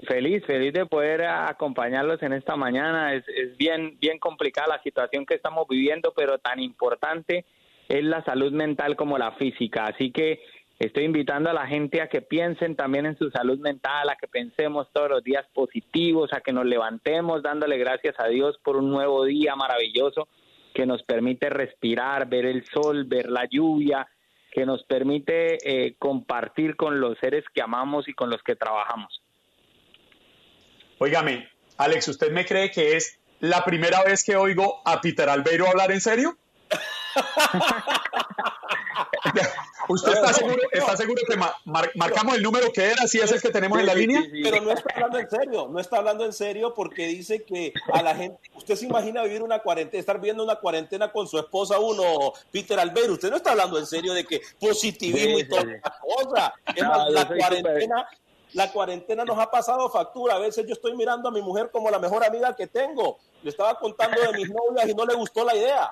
[0.06, 3.14] feliz, feliz de poder acompañarlos en esta mañana.
[3.14, 7.46] Es, es bien, bien complicada la situación que estamos viviendo, pero tan importante
[7.88, 9.86] es la salud mental como la física.
[9.86, 10.42] Así que
[10.80, 14.28] Estoy invitando a la gente a que piensen también en su salud mental, a que
[14.28, 18.92] pensemos todos los días positivos, a que nos levantemos dándole gracias a Dios por un
[18.92, 20.28] nuevo día maravilloso
[20.76, 24.08] que nos permite respirar, ver el sol, ver la lluvia,
[24.52, 29.24] que nos permite eh, compartir con los seres que amamos y con los que trabajamos.
[31.00, 35.68] Óigame, Alex, ¿usted me cree que es la primera vez que oigo a Peter Albeiro
[35.68, 36.38] hablar en serio?
[39.90, 41.38] ¿Usted está seguro, está seguro que
[41.96, 44.22] marcamos el número que era, si es el que tenemos en la línea?
[44.44, 48.02] Pero no está hablando en serio, no está hablando en serio porque dice que a
[48.02, 51.80] la gente, usted se imagina vivir una cuarentena, estar viendo una cuarentena con su esposa
[51.80, 55.94] uno, Peter Albero, usted no está hablando en serio de que positivismo y toda esa
[56.02, 56.54] cosa.
[57.10, 58.08] la cuarentena,
[58.54, 60.36] la cuarentena nos ha pasado factura.
[60.36, 63.18] A veces yo estoy mirando a mi mujer como la mejor amiga que tengo.
[63.44, 65.92] Le estaba contando de mis novias y no le gustó la idea.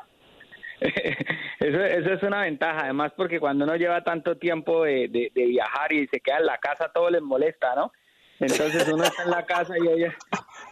[1.58, 6.06] Eso, eso es una ventaja, además porque cuando uno lleva tanto tiempo de, viajar y
[6.08, 7.92] se queda en la casa, todo les molesta, ¿no?
[8.40, 10.14] Entonces uno está en la casa y ella,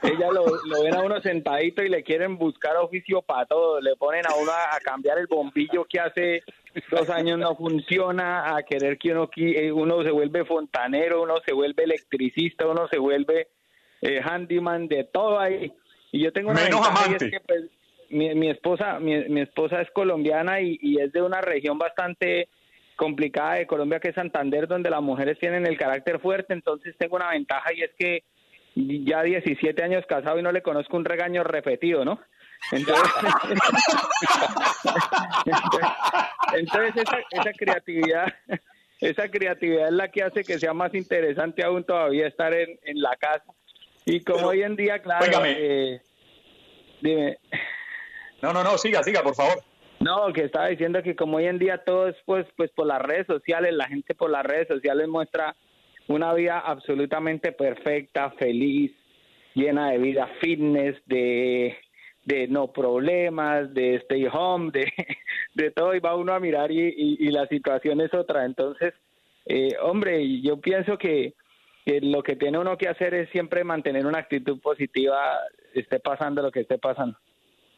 [0.03, 3.79] ella lo, lo ven a uno sentadito y le quieren buscar oficio para todo.
[3.79, 6.43] Le ponen a uno a, cambiar el bombillo que hace
[6.91, 11.53] dos años no funciona, a querer que uno, eh, uno se vuelve fontanero, uno se
[11.53, 13.47] vuelve electricista, uno se vuelve
[14.01, 15.71] eh, handyman, de todo ahí.
[16.11, 17.29] Y yo tengo una Menos amante.
[17.29, 17.63] que, pues,
[18.09, 22.49] mi, mi, esposa mi, mi, esposa es colombiana y, y es de una región bastante
[22.95, 27.15] complicada de Colombia que es Santander, donde las mujeres tienen el carácter fuerte, entonces tengo
[27.15, 28.23] una ventaja y es que
[28.75, 32.19] ya 17 años casado y no le conozco un regaño repetido, ¿no?
[32.71, 33.13] Entonces,
[36.53, 38.33] entonces, esa, esa, creatividad,
[38.99, 43.01] esa creatividad es la que hace que sea más interesante aún todavía estar en, en
[43.01, 43.51] la casa.
[44.05, 46.01] Y como hoy en día, claro, eh,
[47.01, 47.37] dime.
[48.41, 49.63] No, no, no, siga, siga, por favor.
[49.99, 53.01] No, que estaba diciendo que como hoy en día todo es pues, pues por las
[53.01, 55.55] redes sociales, la gente por las redes sociales muestra
[56.07, 58.91] una vida absolutamente perfecta, feliz,
[59.53, 61.77] llena de vida fitness, de,
[62.25, 64.91] de no problemas, de stay home, de,
[65.55, 68.45] de todo, y va uno a mirar y, y, la situación es otra.
[68.45, 68.93] Entonces,
[69.45, 71.33] eh, hombre, yo pienso que,
[71.85, 75.39] que lo que tiene uno que hacer es siempre mantener una actitud positiva,
[75.73, 77.17] esté pasando lo que esté pasando.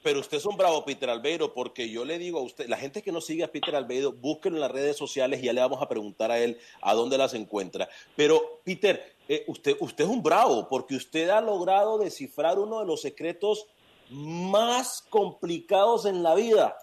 [0.04, 3.02] Pero usted es un bravo, Peter Albeiro, porque yo le digo a usted, la gente
[3.02, 5.82] que no sigue a Peter Albeiro, búsquenlo en las redes sociales y ya le vamos
[5.82, 7.90] a preguntar a él a dónde las encuentra.
[8.16, 12.86] Pero, Peter, eh, usted, usted es un bravo, porque usted ha logrado descifrar uno de
[12.86, 13.66] los secretos
[14.10, 16.76] más complicados en la vida.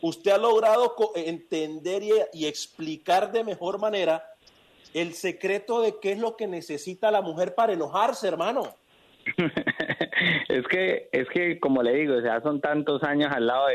[0.00, 2.02] Usted ha logrado entender
[2.32, 4.24] y, explicar de mejor manera
[4.92, 8.62] el secreto de qué es lo que necesita la mujer para enojarse, hermano.
[10.48, 13.68] es que, es que, como le digo, o sea, son tantos años al lado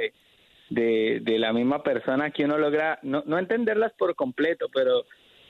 [0.69, 5.05] de, de, la misma persona que uno logra no entenderlas por completo, pero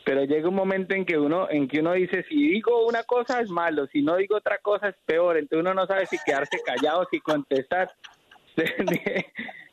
[0.10, 3.42] pero llega un momento en que uno en que uno dice si digo una cosa
[3.42, 6.60] es malo, si no digo otra cosa es peor, entonces uno no sabe si quedarse
[6.66, 7.94] callado, si contestar.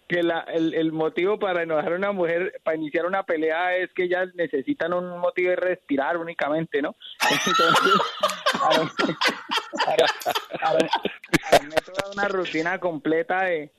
[0.07, 3.91] que la, el, el, motivo para enojar a una mujer, para iniciar una pelea es
[3.95, 6.95] que ellas necesitan un motivo de respirar únicamente, ¿no?
[7.31, 7.93] Entonces,
[11.87, 13.71] toda una rutina completa de,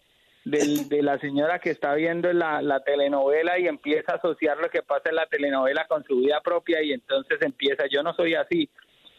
[0.50, 4.82] de, la señora que está viendo la, la telenovela y empieza a asociar lo que
[4.82, 8.70] pasa en la telenovela con su vida propia y entonces empieza, yo no soy así.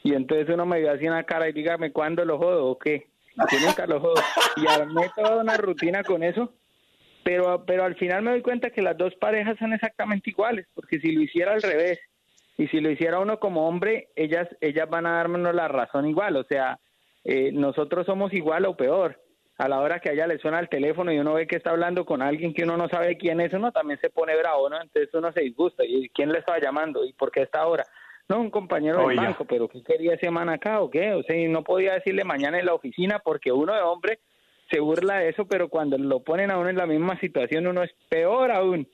[0.03, 2.79] Y entonces uno me ve así en la cara y dígame cuándo lo jodo o
[2.79, 3.09] qué.
[3.53, 4.23] Yo nunca lo jodo.
[4.57, 6.53] Y armé toda una rutina con eso
[7.29, 10.99] pero, pero al final me doy cuenta que las dos parejas son exactamente iguales, porque
[10.99, 12.01] si lo hiciera al revés
[12.57, 16.37] y si lo hiciera uno como hombre, ellas, ellas van a darnos la razón igual,
[16.37, 16.79] o sea,
[17.25, 19.21] eh, nosotros somos igual o peor.
[19.59, 21.71] A la hora que a ella le suena el teléfono y uno ve que está
[21.71, 24.81] hablando con alguien que uno no sabe quién es, uno también se pone bravo, ¿no?
[24.81, 25.85] Entonces uno se disgusta.
[25.85, 27.05] ¿Y quién le estaba llamando?
[27.05, 27.85] ¿Y por qué está ahora?
[28.29, 31.13] No, un compañero del banco, pero ¿qué quería ese man acá o qué?
[31.13, 34.21] O sea, no podía decirle mañana en la oficina porque uno de hombre
[34.71, 37.83] se burla de eso, pero cuando lo ponen a uno en la misma situación, uno
[37.83, 38.87] es peor aún.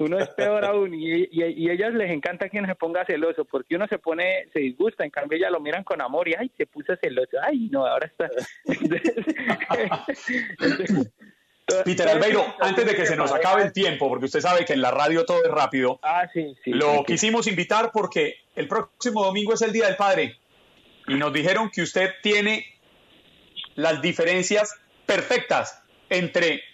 [0.00, 0.94] Uno es peor aún.
[0.94, 4.60] Y, y, ellas les encanta que uno se ponga celoso, porque uno se pone, se
[4.60, 5.04] disgusta.
[5.04, 7.36] En cambio, ellas lo miran con amor y, ay, se puso celoso.
[7.42, 8.30] Ay, no, ahora está.
[11.84, 14.80] Peter Albeiro, antes de que se nos acabe el tiempo, porque usted sabe que en
[14.80, 19.54] la radio todo es rápido, ah, sí, sí, lo quisimos invitar porque el próximo domingo
[19.54, 20.36] es el Día del Padre
[21.06, 22.66] y nos dijeron que usted tiene
[23.76, 24.74] las diferencias
[25.06, 26.64] perfectas entre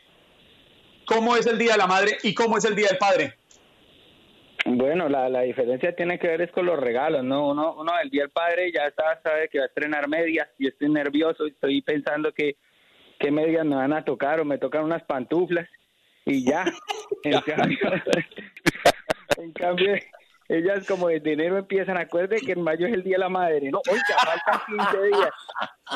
[1.07, 3.35] cómo es el Día de la Madre y cómo es el Día del Padre.
[4.67, 7.49] Bueno, la, la diferencia tiene que ver es con los regalos, ¿no?
[7.49, 10.67] Uno, uno del Día del Padre ya está, sabe que va a estrenar medias y
[10.67, 12.57] estoy nervioso, estoy pensando que
[13.19, 15.69] qué medias me van a tocar o me tocan unas pantuflas
[16.25, 16.65] y ya.
[17.23, 17.79] en, cambio,
[19.39, 19.95] en cambio,
[20.49, 23.71] ellas como desde enero empiezan, acuerde que en mayo es el Día de la Madre,
[23.71, 25.31] no, oiga, faltan 15 días,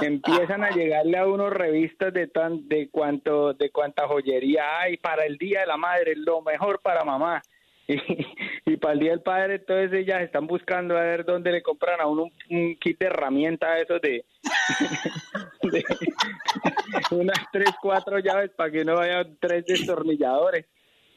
[0.03, 5.25] empiezan a llegarle a unos revistas de tan, de cuánto, de cuánta joyería hay para
[5.25, 7.43] el Día de la Madre, lo mejor para mamá.
[8.67, 12.01] Y, para el Día del Padre, entonces ellas están buscando a ver dónde le compran
[12.01, 14.25] a uno un, kit de herramientas esos de,
[17.11, 20.67] unas tres, cuatro llaves para que no vayan tres destornilladores.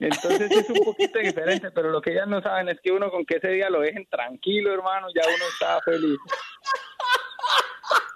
[0.04, 3.26] Entonces es un poquito diferente, pero lo que ellas no saben es que uno con
[3.26, 6.20] que ese día lo dejen tranquilo, hermano, ya uno está feliz.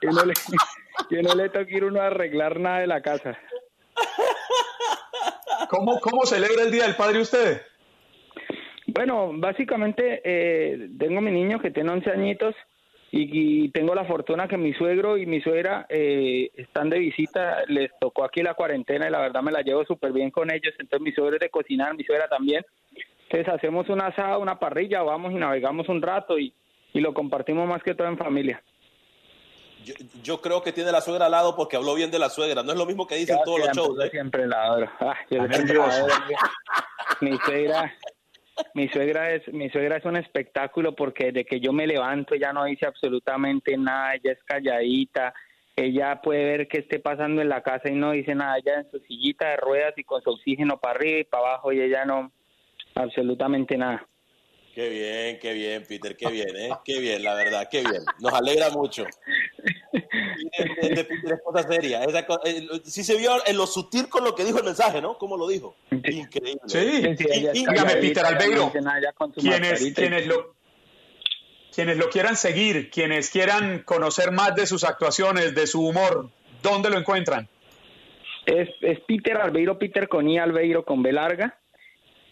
[0.01, 0.33] Que no le,
[1.09, 3.39] que no le toque ir uno a arreglar nada de la casa.
[5.69, 7.61] ¿Cómo, cómo celebra el Día del Padre usted?
[8.87, 12.55] Bueno, básicamente eh, tengo mi niño que tiene 11 añitos
[13.11, 17.91] y, tengo la fortuna que mi suegro y mi suegra eh, están de visita, les
[17.99, 21.01] tocó aquí la cuarentena y la verdad me la llevo súper bien con ellos, entonces
[21.01, 22.65] mi suegro es de cocinar, mi suegra también,
[23.23, 26.53] entonces hacemos una asada, una parrilla, vamos y navegamos un rato y,
[26.93, 28.61] y lo compartimos más que todo en familia.
[30.23, 32.63] yo, creo que tiene la suegra al lado porque habló bien de la suegra.
[32.63, 34.03] No es lo mismo que dicen todos los shows.
[34.03, 34.09] ¿eh?
[34.09, 35.15] Siempre la ah,
[37.21, 37.93] mi suegra,
[38.73, 42.53] mi suegra es, mi suegra es un espectáculo porque de que yo me levanto ella
[42.53, 45.33] no dice absolutamente nada, ella es calladita,
[45.75, 48.91] ella puede ver qué esté pasando en la casa y no dice nada, ella en
[48.91, 52.05] su sillita de ruedas y con su oxígeno para arriba y para abajo y ella
[52.05, 52.31] no,
[52.95, 54.07] absolutamente nada.
[54.77, 56.69] Qué bien, qué bien, Peter, qué bien, ¿eh?
[56.85, 58.03] Qué bien, la verdad, qué bien.
[58.19, 59.05] Nos alegra mucho.
[59.91, 62.03] De, Peter es cosa seria.
[62.03, 65.17] Eh, sí se vio en lo sutil con lo que dijo el mensaje, ¿no?
[65.17, 65.75] ¿Cómo lo dijo?
[65.89, 66.61] Increíble.
[66.67, 67.07] Sí,
[67.53, 68.71] dígame, Peter Albeiro,
[69.33, 70.53] quienes, quienes, lo,
[71.73, 76.29] quienes lo quieran seguir, quienes quieran conocer más de sus actuaciones, de su humor,
[76.61, 77.49] ¿dónde lo encuentran?
[78.45, 81.59] Es, es Peter Albeiro, Peter con I, Albeiro con B larga.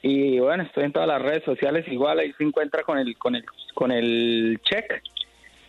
[0.08, 3.36] Y bueno, estoy en todas las redes sociales igual, ahí se encuentra con el, con
[3.36, 5.02] el, con el check,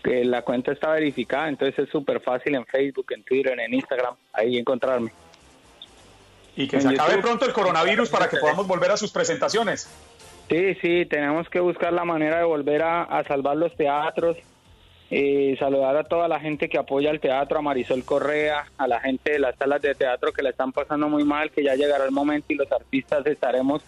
[0.04, 4.14] que la cuenta está verificada, entonces es súper fácil en Facebook, en Twitter, en Instagram,
[4.34, 5.10] ahí encontrarme.
[6.54, 9.88] Y que se acabe pronto el coronavirus para que podamos volver a sus presentaciones.
[10.50, 14.36] Sí, sí, tenemos que buscar la manera de volver a, a salvar los teatros,
[15.08, 19.00] y saludar a toda la gente que apoya el teatro, a Marisol Correa, a la
[19.00, 22.04] gente de las salas de teatro que la están pasando muy mal, que ya llegará
[22.04, 23.82] el momento y los artistas estaremos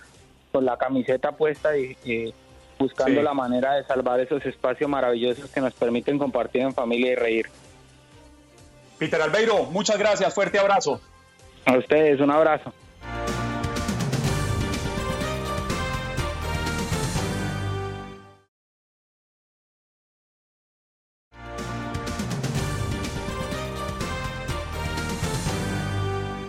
[0.53, 2.35] con la camiseta puesta y,
[2.79, 7.15] buscando la manera de salvar esos espacios maravillosos que nos permiten compartir en familia y
[7.17, 7.47] reír.
[8.99, 11.01] Peter Albeiro, muchas gracias, fuerte abrazo.
[11.65, 12.73] A ustedes, un abrazo.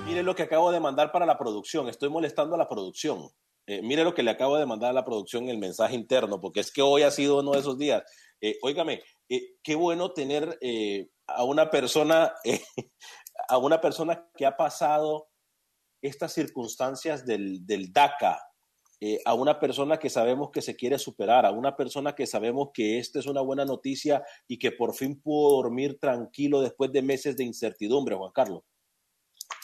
[0.06, 1.88] Miren lo que acabo de mandar para la producción.
[1.90, 3.30] Estoy molestando a la producción.
[3.70, 6.60] Eh, mire lo que le acabo de mandar a la producción el mensaje interno, porque
[6.60, 8.02] es que hoy ha sido uno de esos días.
[8.41, 10.58] Eh, óigame, eh, qué bueno tener
[11.28, 12.34] a una persona,
[13.48, 15.28] a una persona que ha pasado
[16.02, 18.41] estas circunstancias del, del DACA,
[19.24, 22.98] a una persona que sabemos que se quiere superar, a una persona que sabemos que
[22.98, 27.38] esta es una buena noticia y que por fin pudo dormir tranquilo después de meses
[27.38, 28.64] de incertidumbre, Juan Carlos.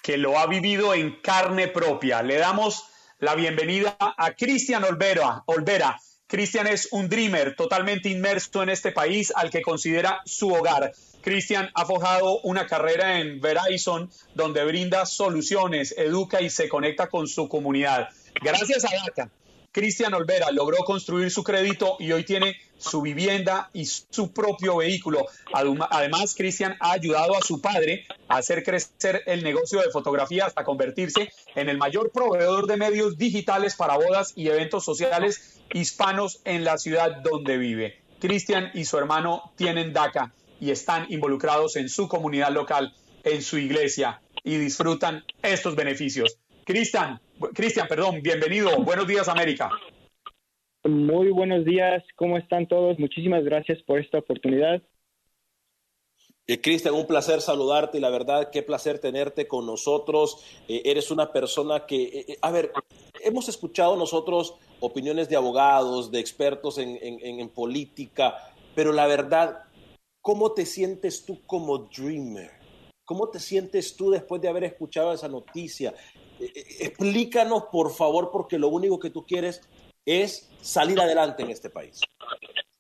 [0.04, 2.22] Que lo ha vivido en carne propia.
[2.22, 5.44] Le damos la bienvenida a Cristian Olvera.
[5.46, 6.00] Olvera.
[6.28, 10.92] Cristian es un dreamer totalmente inmerso en este país al que considera su hogar.
[11.22, 17.28] Cristian ha forjado una carrera en Verizon donde brinda soluciones, educa y se conecta con
[17.28, 18.10] su comunidad.
[18.42, 19.30] Gracias a DACA,
[19.76, 25.26] Cristian Olvera logró construir su crédito y hoy tiene su vivienda y su propio vehículo.
[25.52, 30.64] Además, Cristian ha ayudado a su padre a hacer crecer el negocio de fotografía hasta
[30.64, 36.64] convertirse en el mayor proveedor de medios digitales para bodas y eventos sociales hispanos en
[36.64, 38.00] la ciudad donde vive.
[38.22, 40.32] Cristian y su hermano tienen DACA
[40.62, 42.96] y están involucrados en su comunidad local,
[43.26, 46.38] en su iglesia y disfrutan estos beneficios.
[46.64, 47.20] Cristian,
[47.54, 48.82] Cristian, perdón, bienvenido.
[48.84, 49.70] Buenos días, América.
[50.84, 53.00] Muy buenos días, ¿cómo están todos?
[53.00, 54.82] Muchísimas gracias por esta oportunidad.
[56.48, 60.46] Eh, Cristian, un placer saludarte y la verdad, qué placer tenerte con nosotros.
[60.68, 62.72] Eh, eres una persona que, eh, a ver,
[63.24, 68.36] hemos escuchado nosotros opiniones de abogados, de expertos en, en política,
[68.76, 69.64] pero la verdad,
[70.22, 72.52] ¿cómo te sientes tú como dreamer?
[73.06, 75.96] ¿Cómo te sientes tú después de haber escuchado esa noticia?
[76.40, 79.62] Eh, eh, explícanos, por favor, porque lo único que tú quieres
[80.06, 82.02] es salir adelante en este país.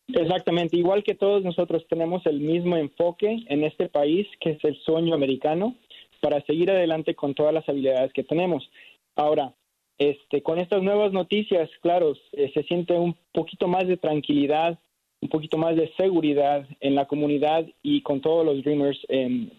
[0.07, 4.77] Exactamente, igual que todos nosotros tenemos el mismo enfoque en este país, que es el
[4.83, 5.75] sueño americano,
[6.21, 8.69] para seguir adelante con todas las habilidades que tenemos.
[9.15, 9.53] Ahora,
[9.97, 14.77] este, con estas nuevas noticias, claro, se siente un poquito más de tranquilidad,
[15.21, 18.99] un poquito más de seguridad en la comunidad y con todos los Dreamers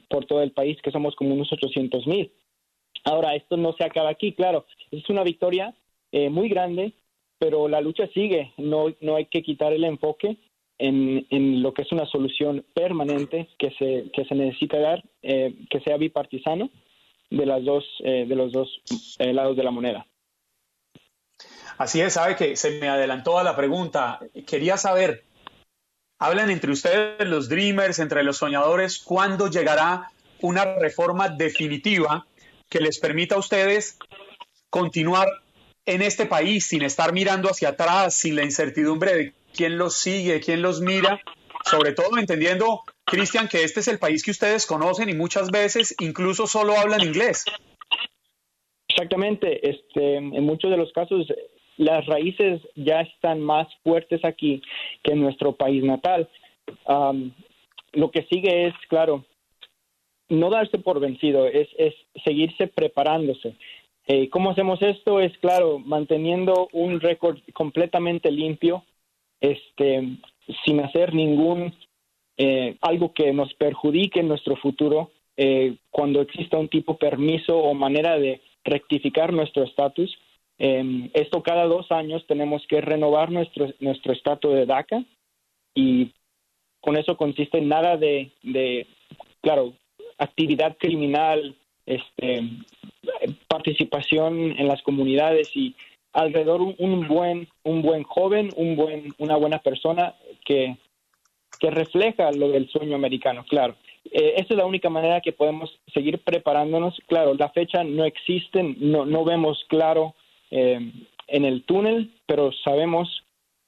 [0.09, 2.31] por todo el país, que somos como unos 800 mil.
[3.06, 5.72] Ahora, esto no se acaba aquí, claro, es una victoria
[6.10, 6.92] eh, muy grande,
[7.38, 10.36] pero la lucha sigue, no, no hay que quitar el enfoque
[10.78, 15.54] en, en, lo que es una solución permanente que se, que se necesita dar, eh,
[15.70, 16.68] que sea bipartisano
[17.30, 18.82] de, las dos, eh, de los dos
[19.20, 20.04] lados de la moneda.
[21.78, 24.18] Así es, sabe que se me adelantó a la pregunta.
[24.48, 25.22] Quería saber,
[26.18, 30.10] hablan entre ustedes, los Dreamers, entre los soñadores, ¿cuándo llegará
[30.40, 32.26] una reforma definitiva
[32.68, 33.98] que les permita a ustedes
[34.70, 35.28] continuar
[35.86, 40.40] en este país sin estar mirando hacia atrás, sin la incertidumbre de quién los sigue,
[40.40, 41.20] quién los mira,
[41.64, 45.94] sobre todo entendiendo, Cristian, que este es el país que ustedes conocen y muchas veces
[46.01, 47.44] incluso solo hablan inglés.
[48.88, 51.26] Exactamente, este, en muchos de los casos
[51.76, 54.62] las raíces ya están más fuertes aquí
[55.02, 56.28] que en nuestro país natal.
[57.93, 59.24] lo que sigue es, claro,
[60.28, 61.94] no darse por vencido, es, es
[62.24, 63.55] seguirse preparándose.
[64.07, 65.20] Eh, ¿Cómo hacemos esto?
[65.20, 68.85] Es claro, manteniendo un récord completamente limpio,
[69.40, 70.16] este,
[70.65, 71.74] sin hacer ningún
[72.36, 75.11] eh, algo que nos perjudique en nuestro futuro.
[75.36, 80.16] Eh, cuando exista un tipo permiso o manera de rectificar nuestro estatus,
[80.59, 85.05] em, esto cada dos años tenemos que renovar nuestro nuestro estatus de DACA
[85.74, 86.12] y
[86.81, 88.86] con eso consiste en nada de, de
[89.43, 89.74] claro,
[90.18, 92.43] actividad criminal, este,
[93.48, 95.74] participación en las comunidades y
[96.12, 100.14] alrededor un, buen un buen joven, un buen una buena persona
[100.44, 100.76] que
[101.59, 103.76] que refleja lo del sueño americano, claro.
[104.12, 106.98] Eh, esa es la única manera que podemos seguir preparándonos.
[107.06, 110.14] Claro, la fecha no existe, no, no vemos claro
[110.51, 110.93] eh,
[111.28, 113.24] en el túnel, pero sabemos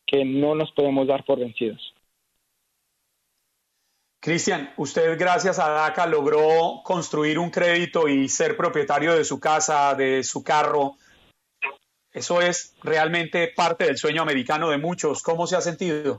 [0.07, 1.95] que no nos podemos dar por vencidos.
[4.21, 9.95] Cristian, usted gracias a DACA logró construir un crédito y ser propietario de su casa,
[9.95, 10.97] de su carro.
[12.13, 15.23] Eso es realmente parte del sueño americano de muchos.
[15.23, 16.19] ¿Cómo se ha sentido?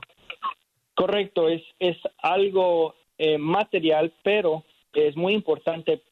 [0.94, 4.64] Correcto, es, es algo eh, material, pero
[4.94, 6.02] es muy importante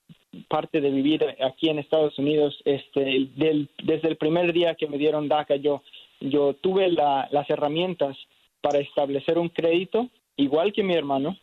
[0.48, 2.60] parte de vivir aquí en Estados Unidos.
[2.66, 5.82] Este, desde el primer día que me dieron DACA, yo,
[6.20, 8.16] yo tuve las herramientas
[8.60, 11.38] para establecer un crédito, igual que mi hermano,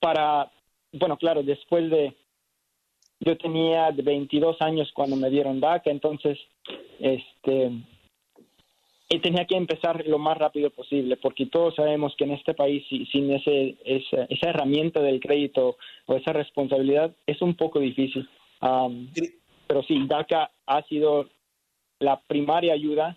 [0.00, 0.50] para,
[0.92, 2.14] bueno, claro, después de,
[3.20, 6.38] yo tenía 22 años cuando me dieron DACA, entonces,
[7.00, 7.72] este,
[9.08, 12.84] y tenía que empezar lo más rápido posible, porque todos sabemos que en este país
[12.88, 15.76] sin ese, esa, esa herramienta del crédito
[16.06, 18.28] o esa responsabilidad es un poco difícil.
[19.66, 21.28] pero sí, DACA ha sido
[22.00, 23.16] la primaria ayuda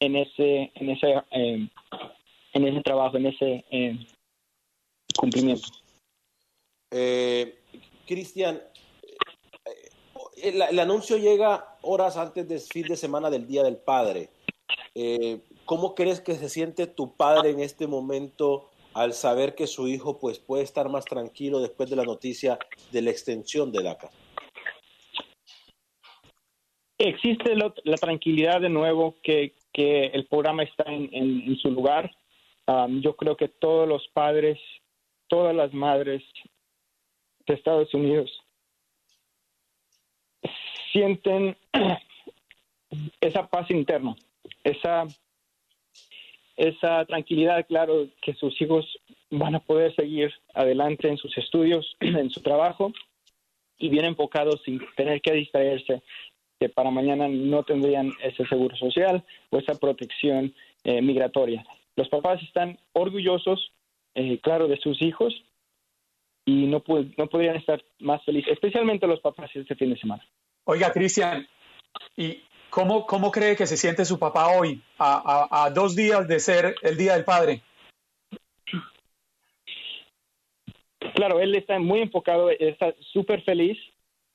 [0.00, 1.68] en ese, en ese, eh,
[2.54, 3.98] en ese trabajo, en ese eh,
[5.12, 5.68] cumplimiento.
[6.90, 7.58] Eh,
[8.06, 8.60] Cristian,
[10.42, 14.30] el, anuncio llega horas antes del fin de semana del Día del Padre.
[14.94, 19.86] Eh, ¿Cómo crees que se siente tu padre en este momento al saber que su
[19.86, 22.58] hijo pues, puede estar más tranquilo después de la noticia
[22.90, 24.10] de la extensión de DACA?
[26.98, 32.10] Existe la tranquilidad de nuevo que, que el programa está en, su lugar.
[33.00, 34.58] yo creo que todos los padres
[35.30, 36.22] todas las madres
[37.46, 38.30] de Estados Unidos
[40.92, 41.56] sienten
[43.20, 44.16] esa paz interna,
[44.64, 45.06] esa,
[46.56, 48.84] esa tranquilidad, claro, que sus hijos
[49.30, 52.92] van a poder seguir adelante en sus estudios, en su trabajo
[53.78, 56.02] y bien enfocados sin tener que distraerse,
[56.58, 60.52] que para mañana no tendrían ese seguro social o esa protección
[60.84, 61.64] eh, migratoria.
[61.96, 63.72] Los papás están orgullosos
[64.20, 65.32] eh, claro, de sus hijos
[66.44, 66.82] y no,
[67.16, 70.22] no podrían estar más felices, especialmente los papás este fin de semana.
[70.64, 71.46] Oiga, Cristian,
[72.16, 76.74] ¿y cómo, cómo cree que se siente su papá hoy, a, dos días de ser
[76.82, 77.62] el Día del Padre?
[81.14, 83.78] Claro, él está muy enfocado, está súper feliz.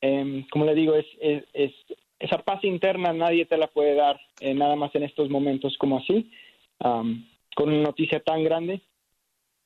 [0.01, 1.05] Em, como le digo, es,
[1.53, 1.73] es,
[2.19, 5.99] esa paz interna nadie te la puede dar eh, nada más en estos momentos como
[5.99, 6.31] así,
[6.79, 8.81] con una noticia tan grande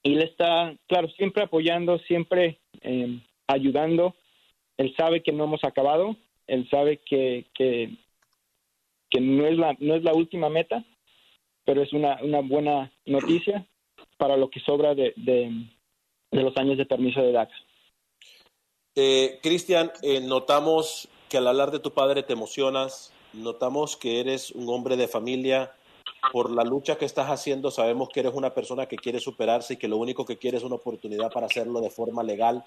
[0.03, 4.15] y él está, claro, siempre apoyando, siempre eh, ayudando.
[4.77, 6.15] Él sabe que no hemos acabado,
[6.47, 7.97] él sabe que, que,
[9.19, 10.85] no, es la, no es la última meta,
[11.65, 13.65] pero es una, una buena noticia
[14.17, 15.51] para lo que sobra de, de,
[16.31, 17.55] los años de permiso de DACA.
[18.95, 24.51] Eh, Cristian, eh, notamos que al hablar de tu padre te emocionas, notamos que eres
[24.51, 25.71] un hombre de familia,
[26.31, 27.71] por la lucha que estás haciendo.
[27.71, 30.63] Sabemos que eres una persona que quiere superarse y que lo único que quiere es
[30.63, 32.63] una oportunidad para hacerlo de forma legal.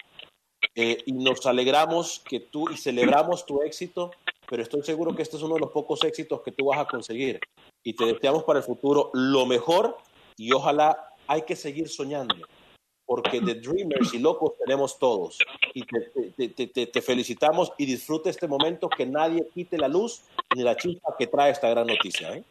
[0.75, 4.11] Eh, y nos alegramos que tú y celebramos tu éxito,
[4.49, 6.85] pero estoy seguro que este es uno de los pocos éxitos que tú vas a
[6.85, 7.39] conseguir.
[7.83, 9.97] Y te deseamos para el futuro lo mejor
[10.37, 12.35] y ojalá hay que seguir soñando,
[13.05, 15.37] porque de Dreamers y locos tenemos todos.
[15.73, 20.23] Y te, felicitamos y disfrute este momento, que nadie quite la luz
[20.55, 22.35] ni la chispa que trae esta gran noticia.
[22.35, 22.43] ¿eh?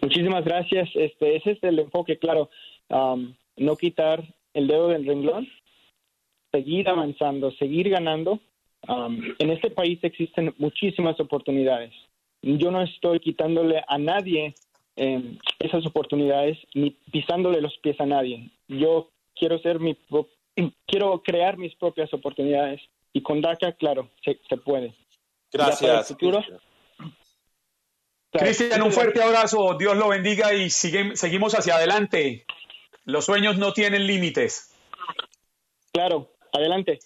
[0.00, 0.88] Muchísimas gracias.
[0.94, 2.50] Este, ese es el enfoque, claro.
[2.90, 4.24] no quitar
[4.54, 5.48] el dedo del renglón,
[6.52, 8.40] seguir avanzando, seguir ganando.
[8.86, 11.92] en este país existen muchísimas oportunidades.
[12.42, 14.54] Yo no estoy quitándole a nadie
[14.96, 18.50] em, esas oportunidades ni pisándole los pies a nadie.
[18.68, 19.96] Yo quiero ser mi
[20.86, 22.80] quiero crear mis propias oportunidades
[23.12, 24.94] y con DACA, claro, se, puede.
[25.52, 26.14] Gracias.
[28.38, 32.44] Cristian, un fuerte abrazo, Dios lo bendiga y seguimos hacia adelante.
[33.04, 34.74] Los sueños no tienen límites.
[35.92, 37.00] Claro, Adelante.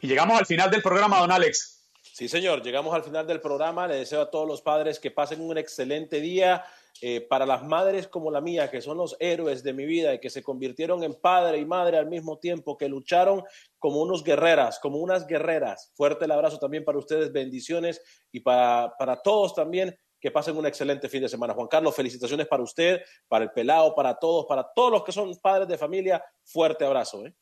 [0.00, 1.76] Y llegamos al final del programa, don Alex.
[2.02, 3.86] Sí, señor, llegamos al final del programa.
[3.86, 6.64] Le deseo a todos los padres que pasen un excelente día.
[7.02, 10.18] Eh, para las madres como la mía, que son los héroes de mi vida y
[10.18, 13.42] que se convirtieron en padre y madre al mismo tiempo, que lucharon
[13.78, 15.92] como unos guerreras, como unas guerreras.
[15.94, 18.00] Fuerte el abrazo también para ustedes, bendiciones
[18.32, 19.96] y para, para todos también.
[20.18, 21.52] Que pasen un excelente fin de semana.
[21.52, 25.36] Juan Carlos, felicitaciones para usted, para el pelado, para todos, para todos los que son
[25.36, 26.24] padres de familia.
[26.42, 27.26] Fuerte abrazo.
[27.26, 27.34] ¿eh?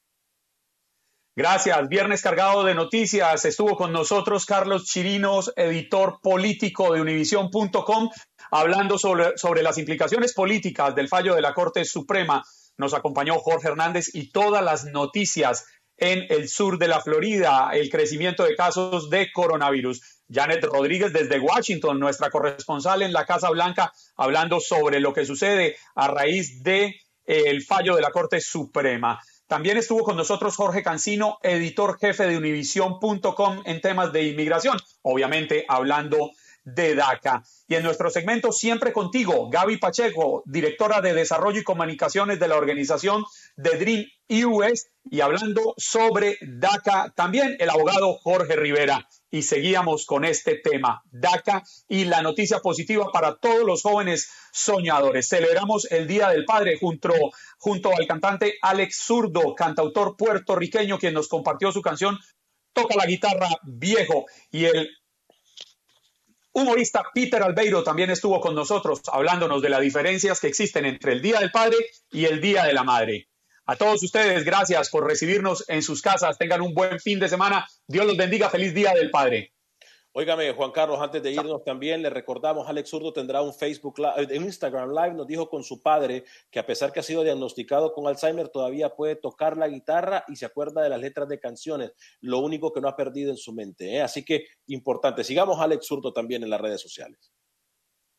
[1.37, 1.89] Gracias.
[1.89, 3.45] Viernes cargado de noticias.
[3.45, 8.09] Estuvo con nosotros Carlos Chirinos, editor político de univision.com,
[8.53, 12.45] hablando sobre, las implicaciones políticas del fallo de la Corte Suprema.
[12.79, 15.67] Nos acompañó Jorge Hernández y todas las noticias
[15.97, 20.23] en el sur de la Florida, el crecimiento de casos de coronavirus.
[20.31, 25.77] Janet Rodríguez desde Washington, nuestra corresponsal en la Casa Blanca, hablando sobre lo que sucede
[25.97, 26.95] a raíz de
[27.25, 29.21] el fallo de la Corte Suprema.
[29.47, 35.67] También estuvo con nosotros Jorge Cancino, editor jefe de univision.com en temas de inmigración, obviamente
[35.69, 36.31] hablando
[36.65, 37.43] de DACA.
[37.69, 42.57] Y en nuestro segmento Siempre Contigo, Gaby Pacheco, directora de Desarrollo y Comunicaciones de la
[42.57, 43.25] organización
[43.57, 44.05] de Dream
[44.47, 49.07] US, y hablando sobre DACA, también el abogado Jorge Rivera.
[49.35, 55.29] Y seguíamos con este tema, DACA y la noticia positiva para todos los jóvenes soñadores.
[55.29, 57.13] Celebramos el Día del Padre junto,
[57.59, 62.17] junto al cantante Alex Zurdo, cantautor puertorriqueño, quien nos compartió su canción
[62.73, 64.89] Toca la guitarra viejo y el
[66.53, 71.23] humorista Peter Albeiro también estuvo con nosotros hablándonos de las diferencias que existen entre el
[71.23, 71.79] Día del Padre
[72.13, 73.29] y el Día de la Madre.
[73.67, 76.37] A todos ustedes, gracias por recibirnos en sus casas.
[76.37, 77.67] Tengan un buen fin de semana.
[77.87, 78.51] Dios los bendiga.
[78.51, 79.55] Feliz Día del Padre.
[80.17, 84.33] Óigame, Juan Carlos, antes de irnos también le recordamos, Alex Zurdo tendrá un Facebook Live,
[84.33, 87.25] eh, un Instagram Live, nos dijo con su padre que a pesar que ha sido
[87.25, 91.41] diagnosticado con Alzheimer, todavía puede tocar la guitarra y se acuerda de las letras de
[91.41, 93.97] canciones, lo único que no ha perdido en su mente.
[93.97, 94.03] ¿eh?
[94.03, 97.33] Así que importante, sigamos a Alex Zurdo también en las redes sociales.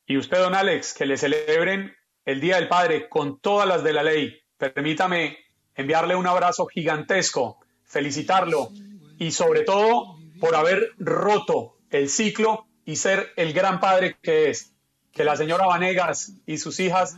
[0.06, 1.96] Y usted, don Alex, que le celebren
[2.26, 4.45] el Día del Padre con todas las de la ley.
[4.58, 5.38] Permítame
[5.76, 8.70] enviarle un abrazo gigantesco, felicitarlo
[9.18, 14.72] y sobre todo por haber roto el ciclo y ser el gran padre que es.
[15.12, 17.16] Que la señora Vanegas y sus hijas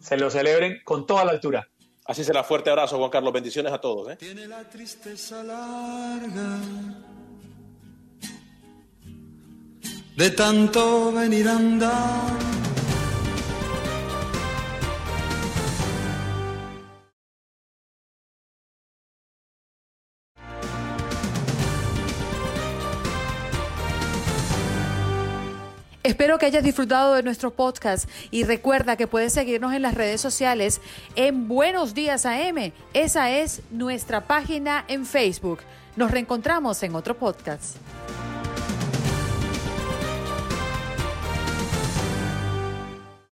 [0.00, 1.68] se lo celebren con toda la altura.
[2.04, 2.44] Así será.
[2.44, 3.32] Fuerte abrazo, Juan Carlos.
[3.32, 4.12] Bendiciones a todos.
[4.12, 4.16] ¿eh?
[4.16, 6.58] Tiene la tristeza larga
[10.16, 12.65] de tanto venir a andar.
[26.06, 30.20] Espero que hayas disfrutado de nuestro podcast y recuerda que puedes seguirnos en las redes
[30.20, 30.80] sociales
[31.16, 32.70] en Buenos Días AM.
[32.94, 35.58] Esa es nuestra página en Facebook.
[35.96, 37.78] Nos reencontramos en otro podcast.